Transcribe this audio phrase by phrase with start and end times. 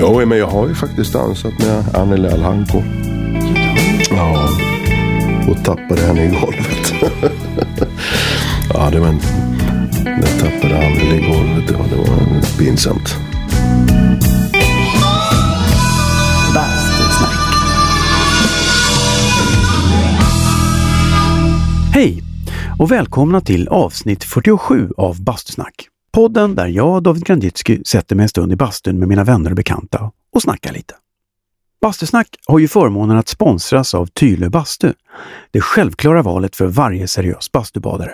[0.00, 2.82] Jo, men jag har ju faktiskt dansat med Anneli Alhanko.
[4.10, 4.48] Ja.
[5.48, 6.94] Och tappade henne i golvet.
[8.74, 9.20] ja, det var en...
[10.04, 11.70] Jag tappade Anneli i golvet.
[11.70, 13.16] Ja, det var pinsamt.
[16.54, 17.38] Bastusnack.
[21.94, 22.22] Hej
[22.78, 25.88] och välkomna till avsnitt 47 av Bastusnack.
[26.18, 29.56] Podden där jag, David Granditsky, sätter mig en stund i bastun med mina vänner och
[29.56, 30.94] bekanta och snackar lite.
[31.80, 34.92] Bastusnack har ju förmånen att sponsras av Tylö bastu.
[35.50, 38.12] Det självklara valet för varje seriös bastubadare.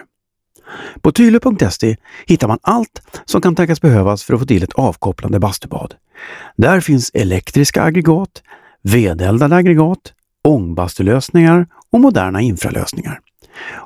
[1.01, 5.39] På tylö.se hittar man allt som kan tänkas behövas för att få till ett avkopplande
[5.41, 5.95] bastubad.
[6.57, 8.43] Där finns elektriska aggregat,
[8.83, 10.13] vedeldade aggregat,
[10.43, 13.21] ångbastulösningar och moderna infralösningar.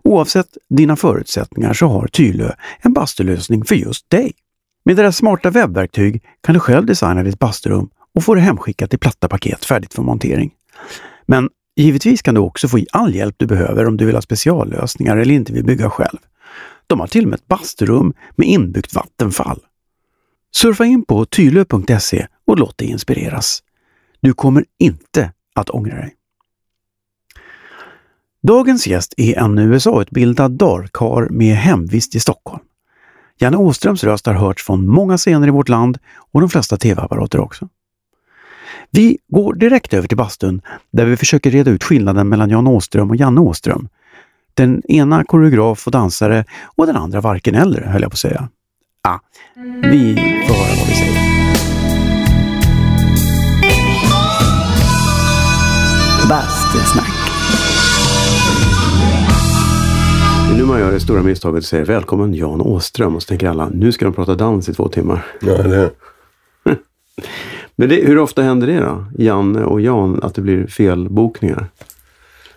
[0.04, 4.32] Oavsett dina förutsättningar så har Tylö en bastulösning för just dig.
[4.84, 8.98] Med deras smarta webbverktyg kan du själv designa ditt basturum och få det hemskickat i
[8.98, 10.50] platta paket färdigt för montering.
[11.26, 14.22] Men givetvis kan du också få i all hjälp du behöver om du vill ha
[14.22, 16.18] speciallösningar eller inte vill bygga själv.
[16.86, 19.60] De har till och med ett basturum med inbyggt vattenfall.
[20.54, 23.62] Surfa in på tylö.se och låt dig inspireras.
[24.20, 26.17] Du kommer inte att ångra dig.
[28.42, 32.62] Dagens gäst är en USA-utbildad darkar med hemvist i Stockholm.
[33.38, 35.98] Janne Åströms röst har hörts från många scener i vårt land
[36.32, 37.68] och de flesta tv-apparater också.
[38.90, 43.10] Vi går direkt över till bastun där vi försöker reda ut skillnaden mellan Jan Åström
[43.10, 43.88] och Janne Åström.
[44.54, 48.48] Den ena koreograf och dansare och den andra varken eller, höll jag på att säga.
[49.02, 49.18] Ah,
[49.82, 50.16] vi
[50.48, 51.28] får höra vad vi säger.
[56.28, 57.27] Bastusnack.
[60.48, 63.26] Det är nu man gör det stora misstaget och säger välkommen Jan Åström och så
[63.26, 65.26] tänker alla nu ska de prata dans i två timmar.
[65.40, 65.90] Ja, det,
[67.76, 69.04] Men det, hur ofta händer det då?
[69.18, 71.66] Janne och Jan, att det blir felbokningar?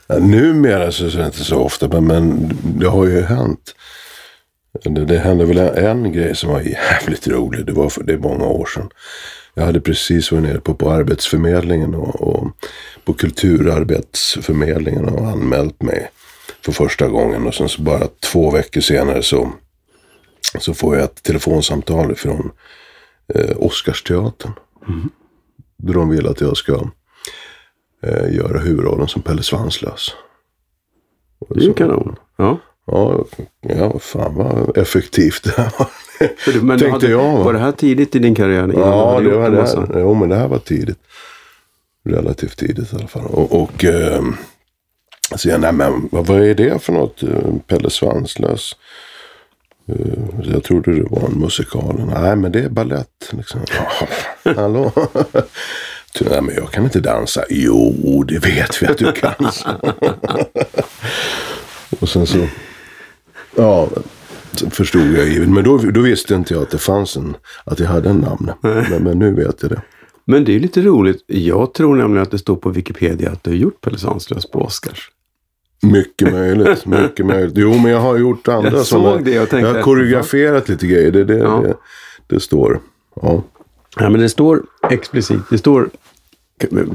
[0.08, 3.76] ja, numera så är det inte så ofta, men, men det har ju hänt.
[4.84, 7.66] Det, det hände väl en, en grej som var jävligt rolig.
[7.66, 8.90] Det var för det är många år sedan.
[9.54, 12.48] Jag hade precis varit nere på, på Arbetsförmedlingen och, och
[13.06, 16.10] på Kulturarbetsförmedlingen och anmält mig
[16.66, 17.48] för första gången.
[17.48, 19.52] Och sen så bara två veckor senare så,
[20.60, 22.52] så får jag ett telefonsamtal från
[23.34, 24.52] eh, Oscarsteatern.
[25.78, 26.90] Där de vill att jag ska
[28.04, 30.16] eh, göra huvudrollen som Pelle Svanslös.
[31.40, 32.16] Och Det är ju kanon.
[32.38, 32.58] Ja.
[32.86, 33.26] Ja,
[33.62, 35.88] ja, fan vad effektivt det här var.
[36.62, 37.44] Men Tänkte hade, jag, va?
[37.44, 38.72] Var det här tidigt i din karriär?
[38.76, 39.62] Ja, det var det.
[39.62, 40.00] Här.
[40.00, 41.00] Jo, men det här var tidigt.
[42.06, 43.26] Relativt tidigt i alla fall.
[43.26, 44.36] Och, och ehm,
[45.38, 47.24] så jag, nej men vad, vad är det för något?
[47.24, 48.76] Eh, Pelle Svanslös.
[49.88, 52.12] Eh, jag trodde det var en musikal.
[52.14, 53.32] Nej, men det är ballett.
[53.32, 53.62] Liksom.
[54.56, 54.92] Hallå?
[56.22, 57.44] Nej, men jag kan inte dansa.
[57.50, 59.34] Jo, det vet vi att du kan.
[62.00, 62.48] och sen så,
[63.56, 63.90] ja,
[64.52, 65.48] så förstod jag.
[65.48, 68.52] Men då, då visste inte jag att det fanns en, att jag hade en namn.
[68.62, 69.82] Men, men nu vet jag det.
[70.26, 71.24] Men det är lite roligt.
[71.28, 74.60] Jag tror nämligen att det står på Wikipedia att du har gjort Pelle Svanslös på
[74.60, 75.10] Oscars.
[75.82, 76.86] Mycket möjligt.
[76.86, 77.54] Mycket möjligt.
[77.58, 80.70] Jo, men jag har gjort andra Jag sådana- såg det och tänkte Jag har koreograferat
[80.70, 81.12] lite grejer.
[81.12, 81.64] Det, det, Ja.
[81.64, 81.74] det,
[82.36, 82.80] det står.
[83.22, 83.44] Ja.
[84.00, 85.40] Ja, men det står explicit.
[85.50, 85.90] Det står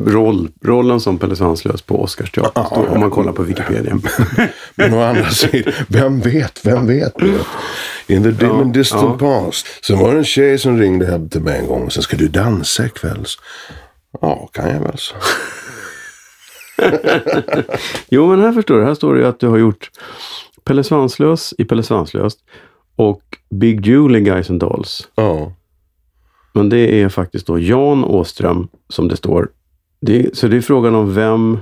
[0.07, 2.67] roll, rollen som Pelle Svanslös på Oscarsteatern.
[2.67, 3.99] står- Om man kollar på Wikipedia.
[4.75, 7.15] Men å andra sidan, vem vet, vem vet?
[8.07, 9.67] In the dim and distant past.
[9.85, 12.17] Sen var det en tjej som ringde hem till mig en gång och sa, ska
[12.17, 13.25] du dansa ikväll?
[14.21, 15.15] Ja, kan jag väl så.
[18.09, 18.85] Jo, men här förstår du.
[18.85, 19.91] Här står det ju att du har gjort
[20.65, 22.35] Pelle Svanslös i Pelle Svanslös
[22.97, 25.09] och Big Julie Guys and Dolls.
[25.15, 25.53] Ja.
[26.53, 29.49] Men det är faktiskt då Jan Åström som det står.
[30.01, 31.59] Det är, så det är frågan om vem...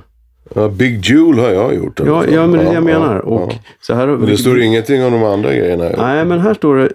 [0.55, 1.99] ja Big Jule har jag gjort.
[1.99, 3.17] Ja, ja men det är det jag Ja, menar.
[3.19, 3.57] Och ja.
[3.81, 5.89] så här, Men det står ingenting om de andra grejerna.
[5.97, 6.89] Nej, men här står det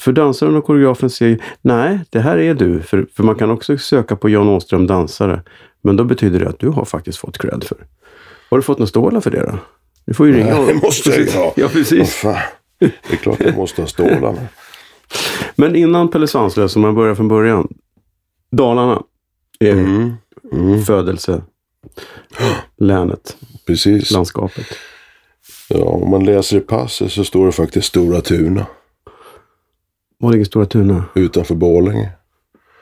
[0.00, 2.80] för dansaren och koreografen säger nej, det här är du.
[2.80, 5.42] För, för man kan också söka på Jan Åström dansare.
[5.82, 7.86] Men då betyder det att du har faktiskt fått cred för.
[8.50, 9.58] Har du fått några stålar för det då?
[10.04, 10.54] Du får ju ringa.
[10.58, 11.52] Nej, det måste jag ju ha.
[11.56, 12.14] Ja, precis.
[12.14, 12.38] fan.
[12.78, 14.46] Det är klart jag måste ha stålarna.
[15.56, 17.68] Men innan Pelle Svanslös, om man börjar från början.
[18.50, 19.02] Dalarna
[19.60, 20.12] är Mm.
[20.52, 20.82] Mm.
[20.82, 21.42] födelse,
[22.76, 23.36] länet,
[23.66, 24.10] Precis.
[24.10, 24.66] landskapet.
[25.68, 28.66] Ja, om man läser i passet så står det faktiskt Stora Tuna
[30.18, 31.04] Var ligger Stora Tuna?
[31.14, 32.10] utanför Borlänge.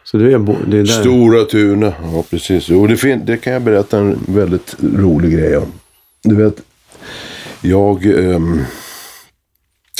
[0.04, 0.38] Så det är,
[0.70, 1.00] det är där.
[1.00, 2.68] Stora Tuna, ja precis.
[2.68, 5.72] Jo, det, det kan jag berätta en väldigt rolig grej om.
[6.22, 6.62] Du vet,
[7.62, 8.60] jag, ehm,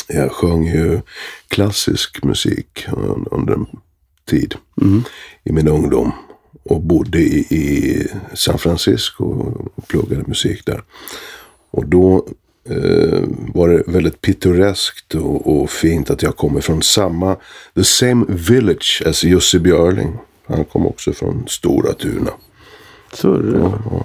[0.08, 1.00] jag sjöng ju
[1.48, 3.66] klassisk musik un- under en
[4.30, 5.02] tid Mm.
[5.44, 6.12] i min ungdom.
[6.62, 9.24] och bodde i, i San Francisco
[9.76, 10.82] och pluggade musik där.
[11.70, 12.26] Och då
[12.64, 13.22] eh,
[13.54, 17.36] var det väldigt pittoreskt och, och, fint att jag kommer från samma,
[17.74, 20.18] the same village as Jussi Björling.
[20.46, 22.30] Han kom också från Stora Tuna.
[23.22, 23.28] Det.
[23.58, 24.04] Ja, ja.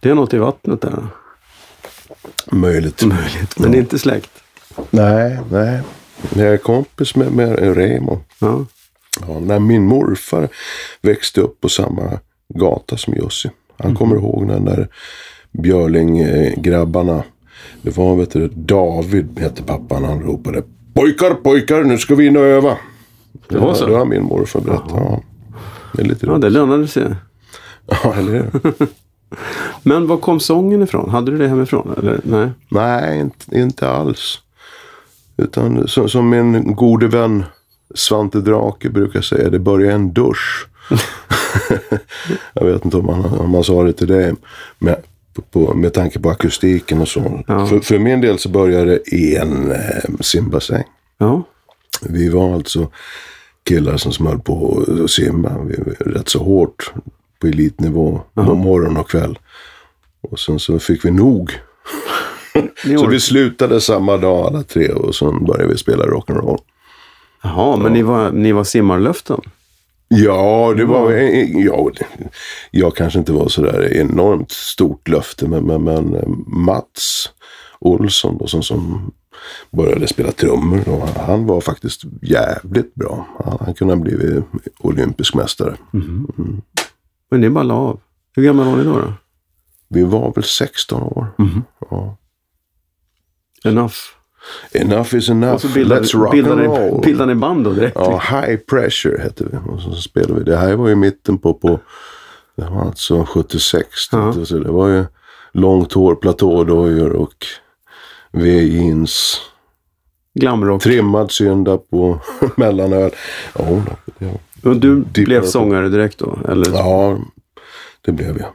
[0.00, 1.06] Det är något i vattnet där.
[2.52, 3.04] Möjligt.
[3.04, 3.78] Möjligt, men ja.
[3.78, 4.30] inte släkt.
[4.90, 5.80] Nej, nej.
[6.34, 8.20] Jag är kompis med, med Remo.
[8.38, 8.64] Ja.
[9.20, 10.48] Ja, när min morfar
[11.02, 12.18] växte upp på samma
[12.54, 13.50] gata som Jussi.
[13.78, 13.96] Han mm.
[13.96, 14.88] kommer ihåg när, när
[15.52, 17.22] Björling-grabbarna,
[17.86, 20.62] det var vet du, David hette pappan, han ropade
[20.94, 22.76] Pojkar, pojkar, nu ska vi in och öva.
[23.48, 23.86] Det var så?
[23.86, 24.90] Det har min morfar berättat.
[24.90, 25.22] Ja.
[25.92, 27.14] Det är lite ja, det lönade sig.
[27.86, 28.50] Ja, eller hur?
[29.82, 31.10] Men var kom sången ifrån?
[31.10, 31.94] Hade du det hemifrån?
[31.98, 32.20] Eller?
[32.24, 34.40] Nej, Nej inte, inte alls.
[35.36, 37.44] Utan som, som min gode vän
[37.94, 40.68] Svante Drake brukar säga, det börjar en dusch.
[42.52, 44.34] jag vet inte om man, om man sa det till dig.
[44.78, 44.96] Men
[45.42, 47.44] på, med tanke på akustiken och så.
[47.46, 47.66] Ja.
[47.66, 49.78] För, för, min del så började det i en eh,
[50.20, 50.84] simbassäng.
[51.18, 51.42] Ja.
[52.02, 52.90] Vi var alltså
[53.68, 55.58] killar som smöll på att simma.
[55.58, 56.92] Vi var rätt så hårt
[57.40, 58.20] på elitnivå.
[58.34, 58.54] Ja.
[58.54, 59.38] Morgon och kväll.
[60.20, 61.60] Och sen så fick vi nog.
[62.98, 66.58] så vi slutade samma dag alla tre och sen började vi spela rock'n'roll.
[67.42, 69.40] Jaha, men ni var, ni var simmarlöften?
[70.08, 71.12] Ja, det var...
[71.12, 71.90] Ja,
[72.70, 77.28] jag kanske inte var sådär enormt stort löfte, men, men, men eh, Mats
[77.78, 79.12] Olsson då, som, som
[79.70, 80.88] började spela trummor.
[80.88, 83.26] Och han var faktiskt jävligt bra.
[83.44, 84.44] Han, han kunde ha blivit
[84.78, 85.76] olympisk mästare.
[85.94, 86.26] Mm.
[86.38, 86.62] Mm.
[87.30, 88.00] Men det bara la av.
[88.36, 88.98] Hur gammal var ni då?
[88.98, 89.12] då?
[89.88, 91.26] Vi var väl 16 år.
[91.38, 91.62] Mm.
[91.90, 92.16] Ja.
[93.64, 93.94] Enough.
[94.72, 95.54] Enough is enough.
[95.54, 97.00] Och så bildade, Let's rock bildade, and roll.
[97.04, 97.96] Bildade ni band då direkt?
[97.96, 99.58] Ja, High Pressure hette vi.
[99.72, 100.44] Och så spelade vi.
[100.44, 101.80] Det här var ju mitten på, på
[102.56, 103.88] det var alltså 76.
[104.12, 104.44] Ja.
[104.44, 105.04] Så det var ju
[105.52, 107.46] långt hår, platådojor och
[108.32, 109.40] V-jeans.
[110.34, 110.82] Glamrock.
[110.82, 112.20] Trimmad synda på
[112.56, 113.10] mellanöl.
[113.58, 113.82] Ja,
[114.18, 114.28] ja.
[114.62, 116.38] Och du Deep blev sångare direkt då?
[116.48, 116.70] Eller?
[116.70, 117.18] Ja,
[118.00, 118.48] det blev jag.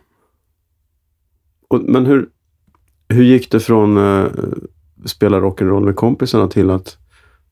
[1.68, 2.30] Och, men hur,
[3.10, 4.32] hur gick det från uh,
[5.06, 6.98] spela rock'n'roll med kompisarna till att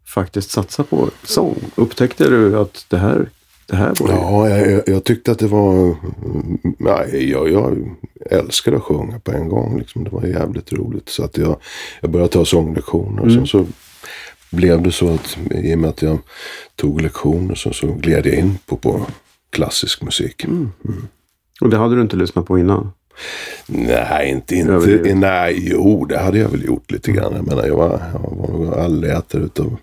[0.05, 1.57] faktiskt satsa på sång?
[1.75, 3.29] Upptäckte du att det här,
[3.65, 4.09] det här var...
[4.09, 5.95] Ja, jag, jag tyckte att det var...
[6.77, 7.97] Nej, jag, jag
[8.31, 9.79] älskade att sjunga på en gång.
[9.79, 10.03] Liksom.
[10.03, 11.09] Det var jävligt roligt.
[11.09, 11.57] Så att jag,
[12.01, 13.23] jag började ta sånglektioner.
[13.23, 13.35] Mm.
[13.35, 13.65] Sen så
[14.51, 16.17] blev det så att i och med att jag
[16.75, 19.05] tog lektioner så, så gled jag in på, på
[19.49, 20.43] klassisk musik.
[20.43, 20.71] Mm.
[20.85, 21.07] Mm.
[21.61, 22.91] Och det hade du inte lyssnat på innan?
[23.67, 27.33] Nej, inte, inte nej, jo det hade jag väl gjort lite grann.
[27.35, 29.77] Jag menar, jag var, jag var allätare utav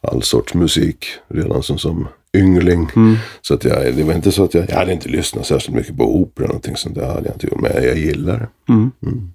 [0.00, 2.88] all sorts musik redan som, som yngling.
[2.96, 3.16] Mm.
[3.40, 5.96] Så att jag, det var inte så att jag, jag hade inte lyssnat särskilt mycket
[5.96, 7.06] på opera eller någonting sånt där.
[7.06, 8.72] hade jag inte gjort, men jag, jag gillar det.
[8.72, 8.90] Mm.
[9.02, 9.30] Mm.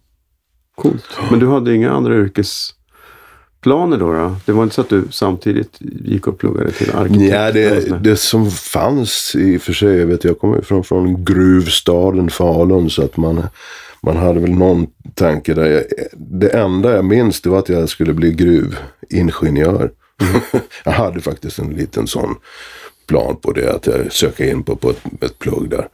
[0.76, 1.06] Coolt.
[1.30, 2.70] Men du hade inga andra yrkes
[3.62, 4.36] planer då, då?
[4.46, 7.34] Det var inte så att du samtidigt gick och pluggade till arkitekt?
[7.34, 11.26] Ja, det, det som fanns i och för sig, jag vet jag kommer från, från
[11.26, 13.44] gruvstaden Falun så att man,
[14.02, 15.66] man hade väl någon tanke där.
[15.66, 19.92] Jag, det enda jag minns det var att jag skulle bli gruvingenjör.
[20.84, 22.36] Jag hade faktiskt en liten sån
[23.08, 25.88] plan på det, att jag söker in på, på ett, ett plugg där.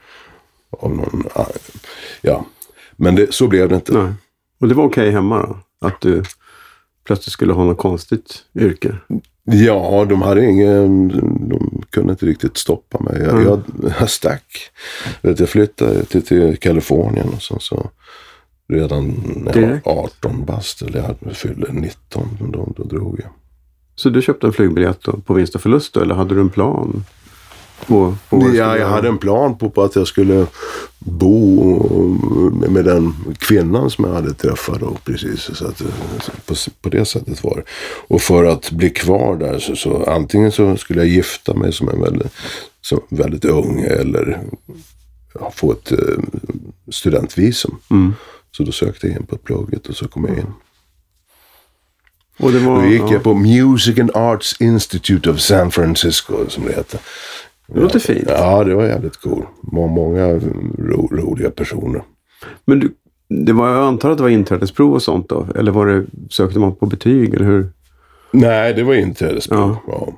[0.70, 1.24] Av någon,
[2.22, 2.46] ja.
[2.96, 3.94] Men det, så blev det inte.
[3.94, 4.14] Nej.
[4.60, 5.58] Och det var okej okay hemma då?
[5.88, 6.24] Att du
[7.08, 8.96] plötsligt skulle ha något konstigt yrke?
[9.44, 11.08] Ja, de hade ingen,
[11.50, 13.22] de kunde inte riktigt stoppa mig.
[13.22, 13.44] Jag, mm.
[13.44, 13.62] jag,
[14.00, 14.72] jag stack.
[15.22, 17.90] Jag flyttade till, till Kalifornien och sen så
[18.70, 23.32] redan när jag var 18 bast, eller jag fyllde 19, då, då drog jag.
[23.96, 27.04] Så du köpte en flygbiljett på vinst och förlust då, eller hade du en plan?
[27.86, 30.48] På, på ja, jag hade en plan på, på att jag skulle
[31.00, 31.80] bo
[32.70, 35.42] med den kvinnan som jag hade träffat då precis.
[35.42, 35.82] Så att,
[36.46, 37.64] på, på det sättet var det.
[38.08, 41.90] Och för att bli kvar där så, så antingen så skulle jag gifta mig som
[41.90, 42.32] en väldigt,
[42.82, 44.42] som väldigt ung eller
[45.34, 45.98] ja, få ett eh,
[46.92, 47.78] studentvisum.
[47.92, 48.14] Mm.
[48.52, 50.54] Så då sökte jag in på plugget och så kom jag in.
[52.40, 53.14] Och var, då gick ja.
[53.14, 57.00] jag på Music and Arts Institute of San Francisco som det heter.
[57.68, 58.26] Det låter fint.
[58.28, 59.46] Ja, det var jävligt cool.
[59.62, 60.34] Många
[60.78, 62.04] ro, roliga personer.
[62.66, 62.94] Men du,
[63.30, 65.48] det var, jag antar att det var inträdesprov och sånt då?
[65.56, 67.70] Eller var det, sökte man på betyg eller hur?
[68.32, 69.78] Nej, det var inträdesprov.
[69.88, 69.94] Ja.
[70.08, 70.14] ja.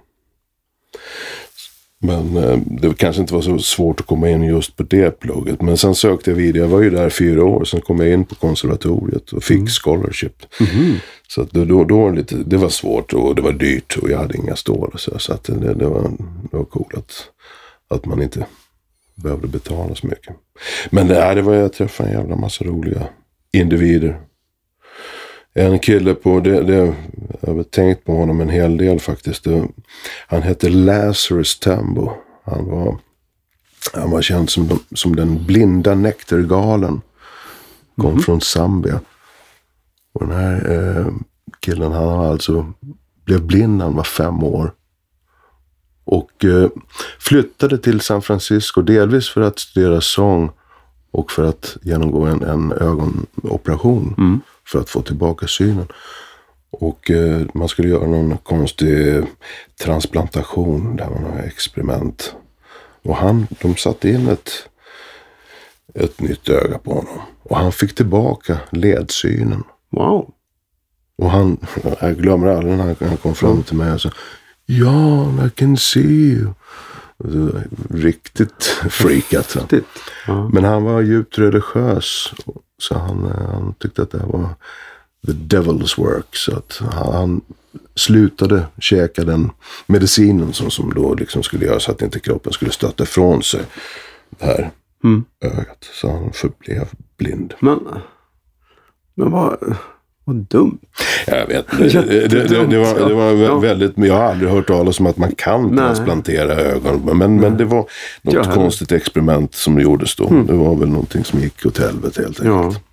[2.01, 5.61] Men eh, det kanske inte var så svårt att komma in just på det plugget.
[5.61, 6.63] Men sen sökte jag vidare.
[6.63, 7.63] Jag var ju där fyra år.
[7.65, 9.67] Sen kom jag in på konservatoriet och fick mm.
[9.67, 10.45] scholarship.
[10.59, 10.95] Mm.
[11.27, 14.09] Så då, då, då var det, lite, det var svårt och det var dyrt och
[14.09, 14.97] jag hade inga stålar.
[14.97, 16.11] Så, så att det, det, var,
[16.51, 17.29] det var coolt att,
[17.87, 18.45] att man inte
[19.15, 20.35] behövde betala så mycket.
[20.89, 23.07] Men det, här, det var jag träffade en jävla massa roliga
[23.51, 24.21] individer.
[25.53, 26.95] En kille på, det, det,
[27.41, 29.43] jag har tänkt på honom en hel del faktiskt.
[29.43, 29.67] Det,
[30.27, 32.11] han hette Lazarus Tambo.
[32.43, 32.97] Han var,
[33.93, 37.01] han var känd som, de, som den blinda nektergalen.
[37.97, 38.99] Kom från Zambia.
[40.13, 41.13] Och den här eh,
[41.59, 42.73] killen han var alltså,
[43.25, 44.73] blev blind när han var fem år.
[46.11, 46.69] Och eh,
[47.19, 50.51] flyttade till San Francisco delvis för att studera sång
[51.11, 55.87] och för att genomgå en, en ögonoperation för att få tillbaka synen.
[56.69, 59.23] Och eh, man skulle göra någon konstig
[59.83, 62.35] transplantation, det var några experiment.
[63.03, 64.51] Och han, de satte in ett,
[65.93, 67.21] ett nytt öga på honom.
[67.43, 69.63] Och han fick tillbaka ledsynen.
[69.89, 70.33] Wow.
[71.17, 71.57] Och han,
[72.01, 74.09] jag glömmer aldrig när han, han kom fram till mig och sa
[74.71, 76.01] Jan, I can see
[76.33, 76.53] you.
[77.89, 79.69] Riktigt freakat.
[79.69, 79.85] Titt.
[80.27, 80.49] Ja.
[80.53, 82.33] Men han var djupt religiös.
[82.77, 84.49] Så han, eh, han tyckte att det här var
[85.25, 86.35] the devil's work.
[86.35, 87.41] Så att han, han
[87.95, 89.51] slutade käka den
[89.87, 93.61] medicinen som, som då liksom skulle göra så att inte kroppen skulle stöta ifrån sig
[94.29, 94.71] det här
[95.03, 95.25] Mm.
[95.41, 95.89] ögat.
[96.01, 97.53] Så han förblev blind.
[97.59, 97.79] Men,
[99.15, 99.75] men vad,
[100.29, 100.77] vad dumt.
[101.27, 103.57] Jag vet det, det, det, det, var, det var Ja.
[103.59, 107.17] väldigt, jag har aldrig hört talas om att man kan transplantera ögon.
[107.17, 107.85] Men, men det var
[108.21, 110.29] något konstigt experiment som gjordes då.
[110.47, 112.63] Det var väl någonting som gick åt helvete helt Ja.
[112.63, 112.83] enkelt.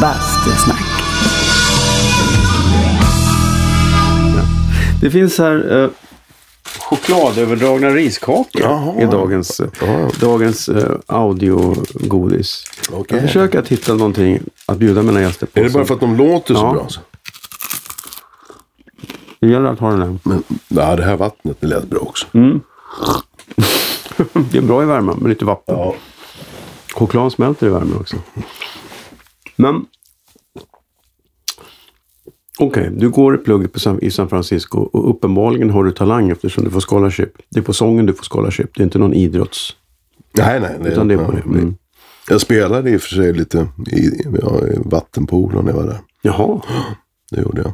[0.00, 0.82] Bastusnack.
[5.00, 5.90] Det finns här eh,
[6.90, 9.00] chokladöverdragna riskakor Jaha.
[9.02, 10.10] i dagens, eh, Ja.
[10.20, 12.64] dagens eh, audiogodis.
[12.92, 13.18] Okej.
[13.18, 15.60] Jag försöker att hitta någonting att bjuda mina gäster på.
[15.60, 16.72] Är det bara för att de låter så Ja.
[16.72, 16.88] bra?
[16.88, 17.00] Så?
[19.40, 20.18] Det gäller att ha den här.
[20.22, 22.26] Men ja, det här vattnet det lät bra också.
[24.50, 25.74] Det är bra i värmen med lite vatten.
[25.78, 25.94] Ja.
[26.94, 28.16] Choklad smälter i värmen också.
[29.56, 29.84] Men...
[32.58, 36.70] Okej, du går i plugget i San Francisco och uppenbarligen har du talang eftersom du
[36.70, 37.32] får scholarship.
[37.50, 38.74] Det är på sången du får scholarship.
[38.74, 39.76] Det är inte någon idrotts...
[40.38, 40.76] Nej, nej.
[40.80, 41.40] nej Utan det är på det.
[41.40, 41.76] Mm.
[42.28, 44.10] Jag spelade i och för sig lite i,
[44.42, 45.98] ja, i vattenpolo när jag var där.
[46.22, 46.60] Jaha.
[47.30, 47.72] Det gjorde jag.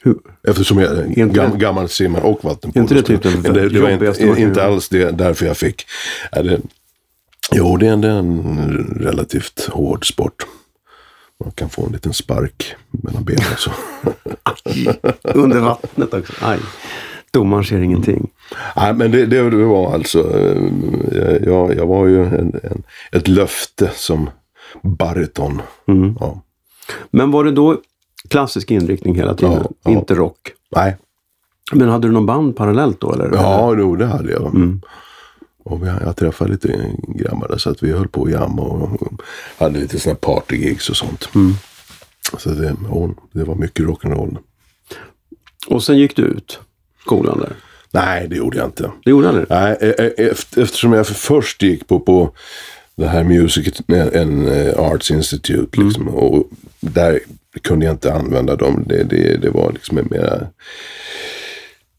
[0.00, 0.18] Hur?
[0.48, 2.82] Eftersom jag är gam, det- gammal simmare och vattenpolo.
[2.82, 5.86] inte det typ den det, det var inte, inte alls det, därför jag fick.
[6.32, 6.60] Det,
[7.52, 10.46] jo, det är en, det är en relativt hård sport.
[11.44, 13.56] Man kan få en liten spark mellan benen.
[13.58, 13.70] Så.
[15.38, 16.32] Under vattnet också.
[16.40, 16.58] Aj.
[17.30, 18.30] Domaren ser ingenting.
[18.76, 23.90] Nej, men det, det, var alltså, eh, jag, jag var ju en, en, ett löfte
[23.94, 24.30] som
[24.82, 25.62] bariton.
[25.88, 26.16] Mm.
[26.20, 26.42] Ja.
[27.10, 27.80] Men var det då
[28.28, 29.58] klassisk inriktning hela tiden?
[29.62, 29.90] Ja, ja.
[29.90, 30.52] Inte rock?
[30.76, 30.96] Nej,
[31.72, 33.12] Men hade du någon band parallellt då?
[33.12, 33.30] Eller?
[33.34, 34.46] ja jo, det hade jag.
[34.46, 34.80] Mm.
[35.68, 39.02] Och vi, jag träffade lite grabbar där så att vi höll på att jamma och,
[39.02, 39.12] och
[39.58, 41.28] hade lite sådana partygigs och sånt.
[41.34, 41.54] Mm.
[42.38, 44.36] Så det, och det var mycket rock'n'roll.
[45.66, 46.58] Och sen gick du ut
[47.00, 47.52] skolan där?
[47.90, 48.90] Nej, det gjorde jag inte.
[49.04, 49.46] Det gjorde aldrig?
[49.50, 52.30] Nej, e- e- efter- eftersom jag för först gick på, på
[52.96, 55.80] det här Music and eh, Arts Institute.
[55.82, 56.48] Liksom, Och
[56.80, 57.20] där
[57.62, 58.84] kunde jag inte använda dem.
[58.86, 60.46] Det, det, det var liksom mera...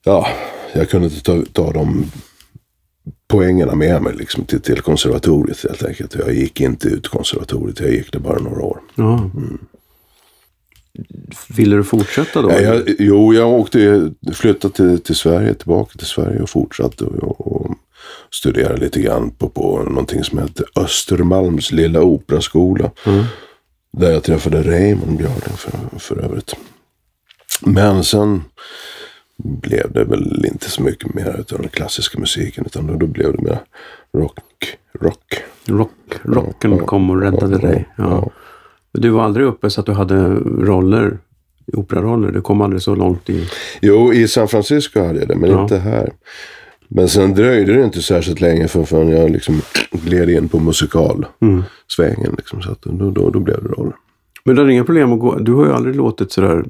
[0.04, 0.28] Ja,
[0.74, 2.12] jag kunde inte ta, ta de
[3.30, 6.16] poängerna med mig liksom, till, till konservatoriet helt enkelt.
[6.16, 7.80] Jag gick inte ut konservatoriet.
[7.80, 8.80] Jag gick det bara några år.
[8.96, 9.30] Ja.
[11.48, 12.52] Ville du fortsätta då?
[12.52, 17.48] Ja, jag, jo, jag åkte, flyttade till, till Sverige, tillbaka till Sverige och fortsatte och,
[17.48, 17.76] och
[18.32, 22.92] studerade lite grann på, på någonting som heter Östermalms lilla operaskola.
[23.98, 26.56] Där jag träffade Raymond Björling för, för övrigt.
[27.62, 28.44] Men sen
[29.44, 33.32] blev det väl inte så mycket mer av den klassiska musiken utan då, då blev
[33.32, 33.60] det mer
[34.14, 34.78] rock.
[35.00, 35.44] rock.
[35.66, 35.92] Rock,
[36.24, 37.90] rocken Ja, kom och räddade ja, dig.
[37.98, 38.30] Ja.
[38.92, 41.18] Du var aldrig uppe så att du hade roller,
[41.74, 42.32] operaroller?
[42.32, 43.48] Du kom aldrig så långt i...
[43.82, 46.12] Jo, i San Francisco hade jag det, men inte här.
[46.88, 52.36] Men sen dröjde det inte särskilt länge för, förrän jag liksom gled in på musikalsvängen.
[52.38, 53.96] Liksom, så att då, då, då blev det roller.
[54.44, 55.36] Men du hade inga problem att gå...
[55.36, 56.66] Du har ju aldrig låtit sådär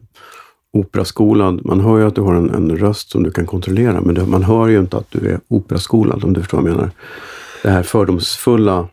[0.74, 1.66] operaskolad.
[1.66, 4.02] Man hör ju att du har en, en röst som du kan kontrollera.
[4.02, 6.76] Men det, man hör ju inte att du är operaskolad om du förstår vad jag
[6.76, 6.92] menar.
[7.64, 8.88] Det här fördomsfulla.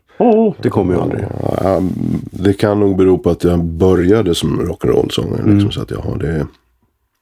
[0.63, 1.25] Det kommer ju aldrig.
[1.43, 1.83] Ja,
[2.31, 5.55] det kan nog bero på att jag började som rock'n'roll-sångare.
[5.55, 6.47] Liksom, så att ja, det,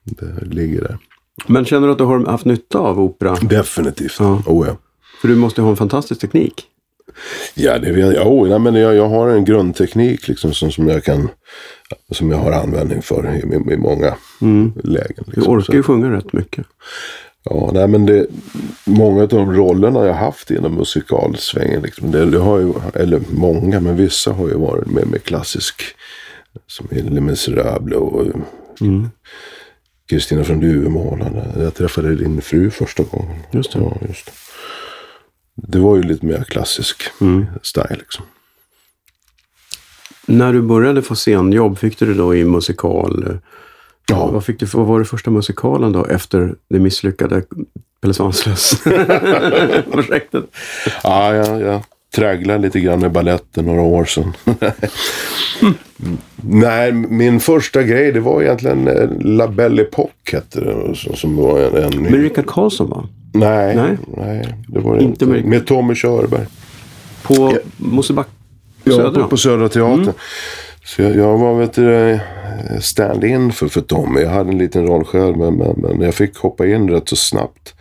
[0.05, 0.99] det ligger där.
[1.47, 3.35] Men känner du att du har haft nytta av opera?
[3.35, 4.17] Definitivt.
[4.19, 4.43] Ja.
[4.47, 4.77] Oh, ja.
[5.21, 6.67] För du måste ha en fantastisk teknik.
[7.55, 8.27] Ja, det vet jag.
[8.27, 11.29] Oh, nej, men jag, jag har en grundteknik liksom, som, som, jag kan,
[12.11, 14.15] som jag har användning för i, i, många
[14.85, 15.25] lägen.
[15.27, 15.53] Du Liksom.
[15.53, 16.67] orkar ju sjunga rätt mycket.
[17.51, 18.27] Ja, nej men det,
[18.85, 23.81] många av de rollerna jag haft inom musikalsvängen, liksom, det, det har ju, eller många,
[23.81, 25.83] men vissa har ju varit med, med klassisk,
[26.67, 28.27] som i Les Misérables och
[30.09, 31.31] Kristina från Duvemåla.
[31.59, 33.37] Jag träffade din fru första gången.
[33.51, 33.79] Just det.
[33.79, 34.33] Ja, just det.
[35.55, 37.03] Det var ju lite mer klassisk
[37.63, 38.25] style liksom.
[40.27, 43.39] När du började få scenjobb, fick du det då i musikal?
[44.09, 44.27] Ja.
[44.27, 47.43] Vad, fick du, vad var det första musikalen då efter det misslyckade
[48.01, 50.45] Pelle Svanslös-projektet?
[51.03, 51.83] Ja, jag, jag
[52.15, 54.33] tragglade lite grann med balletten några år sedan.
[56.37, 60.95] Nej, min första grej det var egentligen eh, La Belle Époque hette det.
[60.97, 62.11] Som, som var en, en ny...
[62.11, 63.09] Med Rickard Karlsson va?
[63.33, 63.97] Nej, Nej.
[64.17, 64.55] nej.
[64.69, 65.27] det var det Inte inte.
[65.27, 66.47] med- Med, Tommy Körberg.
[67.23, 68.31] På Mosebacke?
[68.85, 69.23] Ja, Södra?
[69.23, 70.13] på, på Södra Teatern.
[70.85, 72.19] Så jag, jag var vet du,
[72.81, 74.21] stand-in för, för Tommy.
[74.21, 77.17] Jag hade en liten roll själv men, men, men jag fick hoppa in rätt så
[77.17, 77.75] snabbt.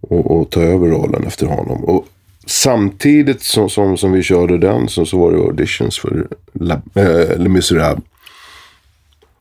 [0.00, 1.84] Och, och ta över rollen efter honom.
[1.84, 2.06] Och
[2.46, 7.38] samtidigt som, som, som vi körde den så, så var det auditions för La, äh,
[7.38, 8.04] Les Misérables.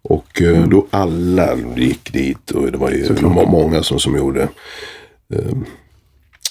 [0.02, 4.42] Och eh, då alla gick dit och det var ju må, många som, som gjorde.
[5.34, 5.58] Eh,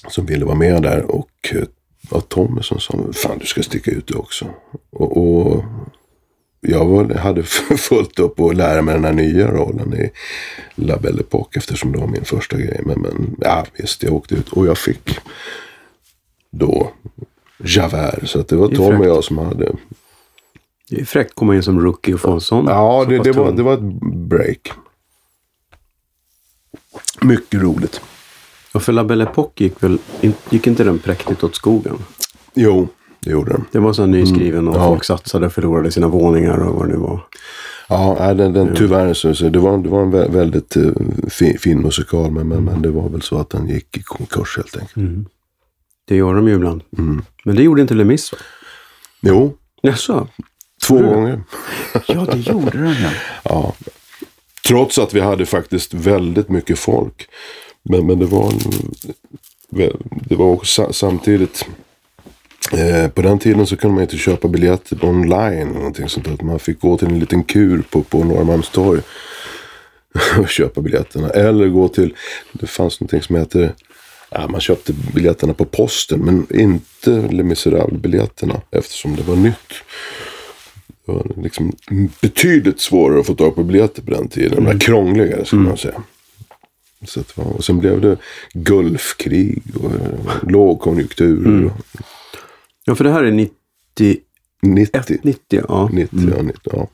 [0.08, 1.02] som ville vara med där.
[1.02, 1.62] Och eh,
[2.10, 4.46] ja, Tommy som sa, fan du ska sticka ut du också.
[4.90, 5.64] Och, och
[6.60, 7.42] jag var, hade
[7.78, 10.10] fullt upp att lära mig den här nya rollen i
[10.74, 12.80] La Belle Époque eftersom det var min första grej.
[12.84, 15.18] Men, men ja, visst, jag åkte ut och jag fick
[16.52, 16.90] då
[17.58, 18.28] Javert.
[18.28, 19.72] Så att det var Det Tom och jag som hade.
[20.88, 22.66] Det är fräckt att komma in som rookie och få en sån.
[22.66, 24.72] Ja, så det, det, var, det var ett break.
[27.20, 28.00] Mycket roligt.
[28.74, 29.98] Ja, för La Belle Époque gick väl,
[30.50, 31.98] gick inte den präktigt åt skogen?
[32.54, 32.88] Jo,
[33.20, 33.64] det gjorde den.
[33.72, 34.88] Det var så nyskriven och ja.
[34.88, 37.26] folk satsade och förlorade sina våningar och vad det nu var.
[37.88, 40.92] Ja, den, den, tyvärr så, så det, var, det var en vä- väldigt uh,
[41.28, 42.30] fin, fin musikal.
[42.30, 45.28] Men, men, men det var väl så att den gick i konkurs helt enkelt.
[46.04, 46.82] Det gör de ju ibland.
[46.98, 47.24] Mm.
[47.44, 48.38] Men det gjorde inte Le Mis va?
[49.20, 50.28] Jo, Jaså?
[50.86, 51.10] två Mm.
[51.12, 51.42] gånger.
[52.08, 53.10] Ja, det gjorde den ja.
[53.44, 53.74] Ja.
[54.68, 57.28] Trots att vi hade faktiskt väldigt mycket folk.
[57.82, 58.52] Men, men det var
[60.28, 61.66] det var också sa- samtidigt.
[62.72, 65.52] Eh, på den tiden så kunde man inte köpa biljetter online.
[65.68, 66.44] eller Någonting sånt där.
[66.46, 69.00] Man fick gå till en liten kur på, på Norrmalmstorg.
[70.38, 71.28] Och köpa biljetterna.
[71.30, 72.14] Eller gå till,
[72.52, 73.74] det fanns någonting som heter
[74.34, 79.72] Ja, man köpte biljetterna på posten men inte Les Misérables-biljetterna eftersom det var nytt.
[81.06, 81.72] Det var liksom
[82.20, 84.64] betydligt svårare att få tag på biljetter på den tiden.
[84.64, 86.02] Det var krångligare skulle man säga.
[87.04, 88.16] Så att och sen blev det
[88.52, 91.64] Gulfkrig och eh, lågkonjunktur.
[91.64, 91.72] Och
[92.84, 94.22] Ja, för det här är 91,
[94.62, 95.18] 90.
[95.22, 95.90] 90 ja.
[95.92, 96.88] 90, ja, 90 ja.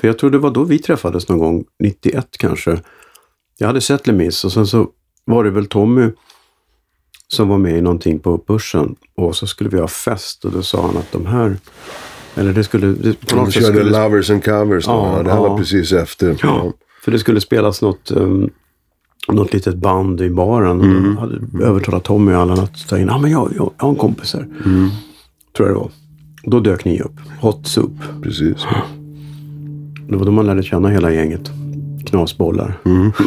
[0.00, 2.80] För jag tror det var då vi träffades någon gång, 91 kanske.
[3.58, 4.88] Jag hade sett Les Mis och sen så
[5.24, 6.10] var det väl Tommy
[7.32, 8.94] som var med i någonting på börsen.
[9.16, 11.56] Och så skulle vi ha fest och då sa han att de här,
[12.34, 12.86] eller det skulle...
[12.86, 14.84] Det, på De körde skulle, Lovers and Covers.
[14.86, 14.92] då.
[14.92, 15.48] Ja, Ja, det här ja.
[15.48, 16.36] var precis efter.
[16.42, 16.72] Ja,
[17.04, 18.50] för det skulle spelas något, um,
[19.28, 20.78] något litet band i baren.
[20.80, 21.14] Och Mm.
[21.14, 23.88] då hade övertalat Tommy och alla att ta in, ja men jag, jag, jag har
[23.90, 24.42] en kompis här.
[24.64, 24.88] Mm.
[25.56, 25.90] Tror jag det var.
[26.42, 27.12] Då dök ni upp.
[27.40, 27.92] Hot soup.
[28.22, 28.56] Precis.
[30.08, 31.50] Det var då man lärde känna hela gänget.
[32.06, 32.78] Knasbollar.
[32.84, 33.12] Mm.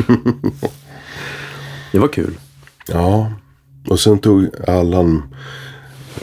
[1.92, 2.34] det var kul.
[2.88, 3.32] Ja,
[3.90, 5.24] och sen tog Allan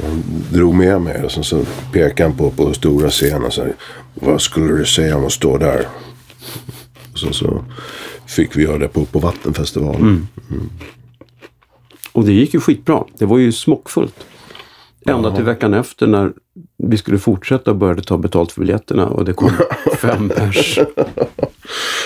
[0.02, 3.64] han drog med mig och sen så pekade han på, på stora scenen och sa
[4.14, 5.86] Vad skulle du säga om att stå där?
[7.12, 7.64] Och sen så
[8.26, 10.28] fick vi göra det på, på Vattenfestivalen.
[12.12, 13.04] Och det gick ju skitbra.
[13.18, 14.14] Det var ju smockfullt.
[15.06, 16.32] Ända till veckan efter när
[16.78, 19.50] vi skulle fortsätta och började ta betalt för biljetterna och det kom
[19.98, 20.78] fem pers.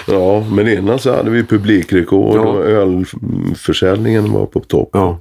[0.07, 2.41] Ja, men innan så hade vi publikrekord Ja.
[2.41, 4.91] och ölförsäljningen var på topp.
[4.93, 5.19] Ja.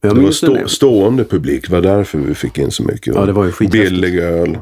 [0.00, 1.66] Jag Det var stå, stående publik.
[1.66, 3.14] Det var därför vi fick in så mycket.
[3.14, 3.68] Ja, det var ju.
[3.68, 4.58] Billig öl.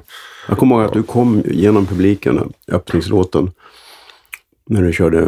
[0.49, 3.51] Jag kommer ihåg att du kom genom publiken, öppningslåten,
[4.67, 5.21] när du körde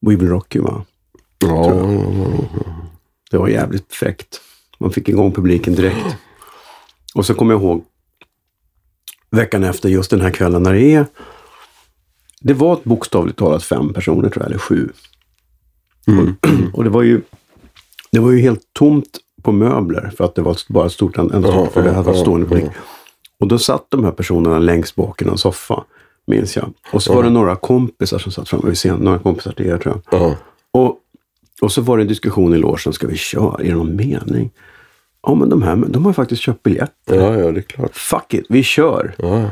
[0.00, 0.84] We Will Rock You, va?
[1.38, 1.86] Ja,
[3.30, 4.40] Det var jävligt fräckt.
[4.78, 6.16] Man fick igång publiken direkt.
[7.14, 7.84] Och så kommer jag ihåg
[9.30, 11.06] veckan efter, just den här kvällen när det är...
[12.40, 14.88] Det var ett bokstavligt talat fem personer tror jag, eller sju.
[16.06, 17.20] Och, och det var ju
[18.12, 21.30] det var ju helt tomt på möbler för att det var bara ett stort en,
[21.44, 22.70] Ja, för det varit ja, stående publik.
[23.40, 25.84] Och då satt de här personerna längst bak i någon soffa,
[26.26, 26.72] minns jag.
[26.92, 29.78] Och så var det några kompisar som satt framme vid scenen, några kompisar till er
[29.78, 30.20] tror jag.
[30.20, 30.36] ja.
[30.72, 30.96] Och,
[31.60, 33.56] och så var det en diskussion i logen, ska vi köra?
[33.58, 34.50] Är det någon mening?
[35.22, 36.94] Ja, men de här de har faktiskt köpt biljett.
[37.04, 37.96] ja, ja, det är klart.
[37.96, 39.14] Fuck it, vi kör!
[39.18, 39.50] Ja.